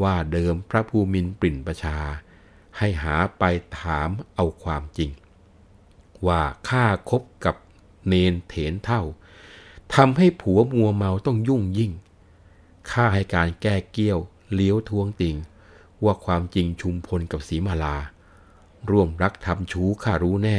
[0.02, 1.98] ว่าเดิมพระภูมินปริ่นประชา
[2.78, 3.44] ให้หาไป
[3.80, 5.10] ถามเอาความจริง
[6.26, 7.56] ว่าข้าคบกับ
[8.06, 9.02] เนนเถนเท่า
[9.94, 11.92] ทำให้ผัวมัวเมาต้องยุ่งยิ่ง
[12.90, 14.18] ข้าให้การแก้เกี้ยว
[14.54, 15.36] เลี้ยวทวงติง
[16.04, 17.96] ว่าความจริงชุมพลกับสีมาลา
[18.90, 20.58] ร่วมรักทำชู้ข้ารู้แน่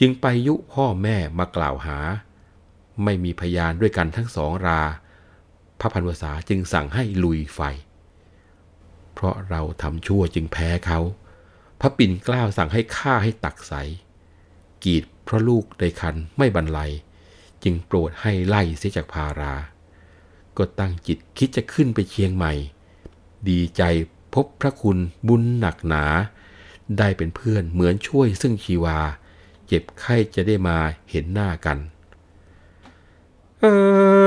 [0.00, 1.98] จึงไปยุพ่อแม่มากล่าวหา
[3.04, 4.82] ไม่มีพยานด้วยกันทั้งสองรา
[5.80, 7.60] พระพันวษาจึงสั่งให้ลุยไฟ
[9.14, 11.00] เพราะเราทำชั่วจึงแพ้เขา
[11.80, 13.72] พระปิ่นกล้าวสั่งให้ฆ่าให้ตักใส
[14.84, 16.92] กีดเพราะลูกในคันไม่บรรลัย
[17.62, 19.54] จึงโปรดให้ไล่เสียจากพารา
[20.56, 22.52] ก็ตั้งจิตคิดจะขึ้นไปเชียงใหม่
[23.48, 23.82] ดีใจ
[24.34, 26.04] พบพระคุณบุญหนักหนา
[26.98, 28.98] ได้เป็นเพื่อนเหมือนช่วยซึ่งชีวา
[29.66, 30.76] เจ็บไข้จะได้มา
[31.10, 31.78] เห็นหน้ากัน
[33.60, 33.64] เอ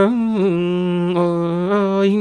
[0.04, 0.12] อ
[1.16, 1.20] เอ
[2.00, 2.12] อย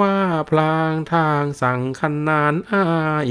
[0.00, 0.18] ว่า
[0.50, 2.84] พลางทางสั่งคันนานอา
[3.28, 3.30] ย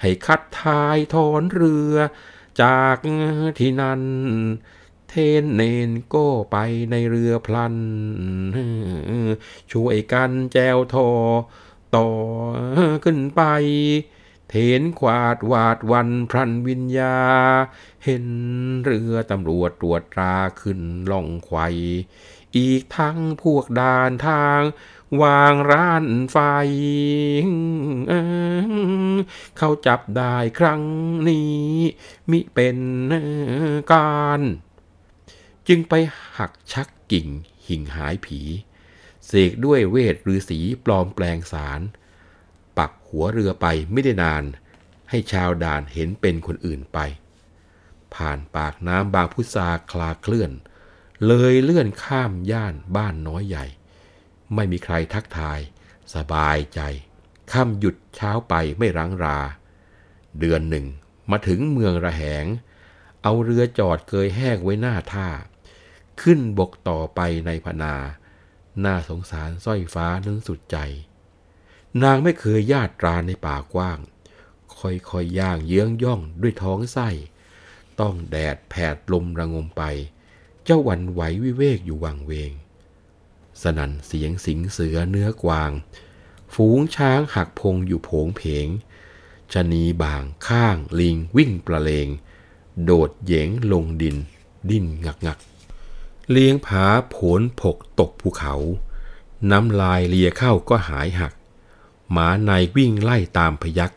[0.00, 1.96] ให้คัดทายทอนเรือ
[2.62, 2.96] จาก
[3.58, 4.02] ที่นั้น
[5.08, 6.56] เทนเนนก็ไป
[6.90, 7.76] ในเรือพลัน
[9.72, 11.08] ช่วยกันแจวทอ
[11.96, 12.08] ต่อ
[13.04, 13.42] ขึ้นไป
[14.54, 17.18] เทนขวาดวาดวันพรันวิญญา
[18.04, 18.26] เห็น
[18.84, 20.80] เรือตำรวจตรวจตราขึ้น
[21.10, 21.58] ล่องไขว
[22.56, 24.60] อีกทั้งพวกด่านทาง
[25.22, 26.38] วางร้านไฟ
[29.58, 30.82] เขาจับได้ครั้ง
[31.28, 31.66] นี้
[32.30, 32.78] มิเป็น
[33.92, 34.40] การ
[35.68, 35.94] จึงไป
[36.38, 37.28] หักชักกิ่ง
[37.66, 38.40] หิ่งหายผี
[39.26, 41.80] เสกด้วยเวทฤาษีปลอมแปลงสาร
[42.78, 44.44] ปักหัวเรือไปไม่ได้นาน
[45.10, 46.98] ให้ชาวด่านเห็นเป็นคนอื่นไป
[48.14, 50.50] ผ่านปากน้ำบางพุทราคลาเคลื่อน
[51.26, 53.66] เลยเลื่อนข้ามย่านบ้านน้อยใหญ่
[54.54, 55.60] ไม่มีใครทักทาย
[56.14, 56.80] สบายใจ
[57.52, 59.38] ข้ามหยุดเช้าไปไม่รังรา
[60.38, 60.86] เดือนหนึ่ง
[61.30, 62.46] มาถึงเมืองระแหง
[63.22, 65.28] เอาเรือจอดเกยแห้งไว้หน้าท่า
[66.22, 67.94] ขึ้นบกต่อไปในพนา
[68.84, 70.76] น่าสงสารสร้อยฟ้านั้นสุดใจ
[72.02, 73.98] นางไม่เคยญาติราในป่ากว้าง
[74.78, 77.08] ค่อยๆยย่างเยื้องย่องด้วยท้องไส้
[78.00, 79.82] ต้องแดดแผดลมระงมไป
[80.64, 82.52] เจ้าวันไหววิเวกอยู่วังเวง
[83.62, 85.70] สนั่นเสียงสิงเสือเนื้อกวาง
[86.54, 88.66] ฝูงช้างหักพงอยู่โผงเพง
[89.52, 92.08] ชนีบางข้างลิงวิ่งประเลง
[92.84, 94.16] โดดเหยงลงดิน
[94.70, 95.38] ดิ้นงักงัก
[96.30, 98.54] เลี้ยงผาโผลผกตกภูเขา
[99.50, 101.32] น้ำลายเลียเข้าก็หายหัก
[102.12, 103.92] หมาในวิ่งไล่ตามพยัก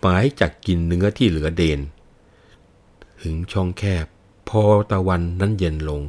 [0.00, 1.80] หมายจากกินเนื้อที่เหลือเดน
[3.20, 4.06] หึงช่องแคบ
[4.48, 6.02] พอตะวันนั้นเย็นลง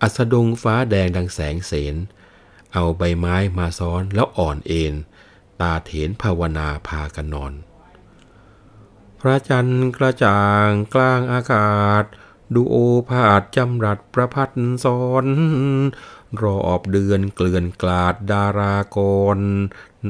[0.00, 1.96] อัสดงฟ้าแดงดังแสงเสน
[2.72, 4.94] เอาใบไม้มาซ้อนแล้วอ่อนเอ็น
[5.60, 7.52] ตาเถนภาวนาพากันนอน
[9.20, 12.04] พระจันทร์กระจ่างกลางอากาศ
[12.54, 12.76] ดูโอ
[13.08, 14.50] ภาสจำรัดประพัด
[14.84, 15.26] ซ้อน
[16.42, 18.98] รอบเดือนเกลื่อนกลาดดาราก
[19.36, 19.38] ร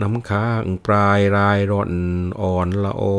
[0.01, 1.93] น้ำค้างปลายรายร่อน
[2.41, 3.19] อ่อนละออ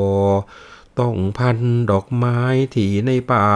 [1.00, 1.60] ต้องพัน
[1.92, 2.40] ดอกไม้
[2.76, 3.48] ที่ในป่า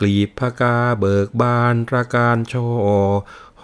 [0.00, 2.54] กลีบพกาเบิกบานระการโช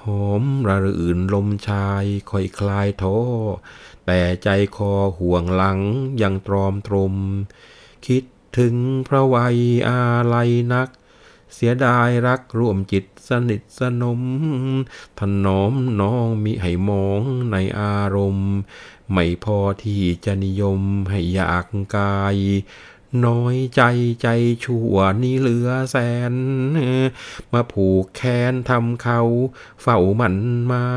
[0.01, 3.05] หอมระรื่นลมชายค่อยคลายโท
[4.07, 5.79] แต่ใจคอห่วงหลัง
[6.23, 7.15] ยังตรอมตรม
[8.07, 8.25] คิด
[8.59, 8.75] ถึง
[9.09, 9.59] พระวัย
[9.89, 10.03] อา
[10.35, 10.89] ลัยนัก
[11.55, 14.21] เสียดายรักร่วมจิต สนิทสนม
[15.19, 17.21] ถนอมน้องมิให้มอง
[17.53, 18.53] ในอารมณ์
[19.13, 21.67] ไม่พอที่จะนิยมให้อยาก
[21.97, 22.37] กาย
[23.27, 23.83] น้อยใจ
[24.23, 24.29] ใจ
[24.65, 25.97] ชั่วนี่เหลือแส
[26.33, 26.35] น
[27.53, 28.23] มาผูกแข
[28.53, 29.21] นทำเขา
[29.83, 30.91] เฝ้ามันไม้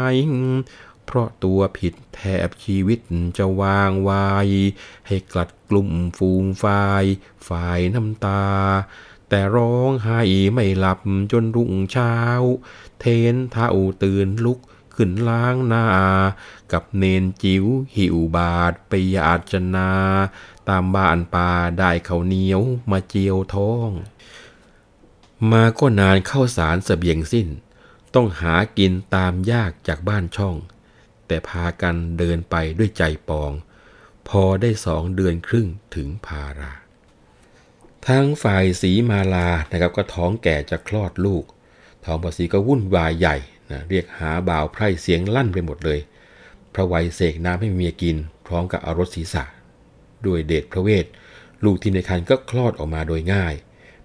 [1.06, 3.00] เพราะตัวผิดแทบชีวิต
[3.38, 4.48] จะวางวาย
[5.08, 7.06] ให้กลัดกลุ่มฟูงฝ่าย
[7.48, 8.44] ฝ่ายน้ำตา
[9.30, 10.22] แต่ร้องไห้
[10.54, 11.00] ไม่หลับ
[11.32, 12.16] จนรุ่งเช้า
[13.00, 13.70] เทนเท่า
[14.04, 14.60] ตื่นลุก
[14.96, 15.86] ขึ้นล้างหน้า
[16.72, 17.66] กับเนนจิ๋ว
[17.96, 19.92] หิวบาดไปยาจนา
[20.70, 22.62] ตามบ้านป่าได้เขาเหนียว
[22.92, 23.90] มาเจียวท้อง
[25.52, 27.48] มาก็นานเข้าสารเสบียงสิ้น
[28.14, 30.56] ต้องหากินตามยากจากบ้านช่อง
[31.28, 33.52] แต่พากันเดินไปด้วยใจปอง
[34.28, 36.74] พอได้สองเดือนครึ่งถึงพารา
[38.10, 41.44] ทั้งฝ่ายสีมาลานะครับก็ท้องแก่จะคลอดลูก
[42.06, 43.38] ท้องภาษีก็วุ่นวายใหญ่
[43.72, 46.00] นะเรียกหาบ่าวไพร่เสียงลั่นไปหมดเลย
[46.74, 49.44] พระไวยเสกน้ำให้เมียกิน พร้อมกับอารถศีรษะ
[50.26, 51.06] ด้วยเดชพระเวท
[51.64, 53.54] ลูกที่ในครรภ์ก็คลอดออกมาโดยง่าย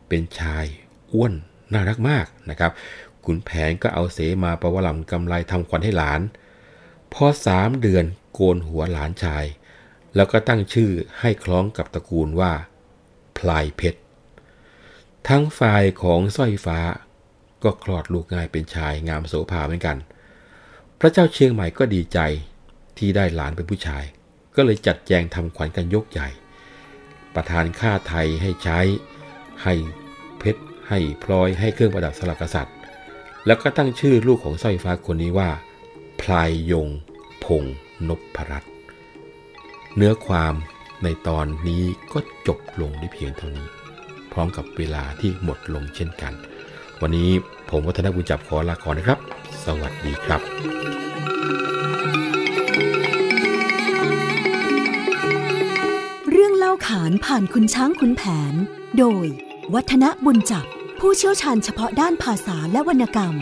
[0.08, 0.64] เป็นชาย
[1.12, 1.32] อ้วน
[1.72, 2.72] น่ารักมากนะครับ
[3.24, 6.20] ขุนแผนก็เอาเสมาประวลำกำไรทำขวัญให้หลาน
[7.12, 9.44] พอสามเดือนโกนหัวหลานชาย
[10.14, 10.90] แล้วก็ตั้งชื่อ
[11.20, 12.52] ให้คล้องกับตระกูลว่า
[13.38, 14.00] พลายเพชร
[15.28, 16.78] ทั้งฝ่ายของสร้อยฟ้า
[17.62, 19.96] ก็คลอดลูกง่ายเป็นชายงามโสภาเหมือนกัน
[21.00, 22.18] พระเจ้าเชียงใหม่ก็ดีใจ
[22.98, 24.04] ที่ได้หลานเป็นผู้ชาย
[24.56, 26.28] ก็เลยจัดแจงทำขวัญกันยกใหญ่
[27.34, 28.80] ประทานค่าไทยให้ใช้
[29.62, 29.74] ให้
[30.38, 32.76] เพชร ให้พลอย ให้เครื่องประดับสลักษัตริย์
[33.46, 35.50] แล้วก็ตั้งชื่อลูกของสร้อยฟ้าคนนี้ว่า
[36.20, 36.88] พลายยง
[37.44, 37.62] พง
[38.08, 38.72] นพรัตน์
[39.96, 40.54] เนื้อความ
[41.04, 43.66] ในตอนนี้ก็จบลงได้เพียงเท่านี้
[44.32, 46.32] พร้อมกับเวลาที่หมดลงเช่นกัน
[47.00, 47.30] วันนี้
[47.70, 49.18] ผมวัฒนบุญจับขอลาก่อนนะครับ
[49.64, 58.54] สวัสดีครับาขานผ่านคุณช้างคุณแผน
[58.98, 59.26] โดย
[59.74, 60.66] วัฒนบุญจับ
[61.00, 63.34] ผู้เชี่ยวชาญเฉพาะด้านภาษาและวรรณกรรม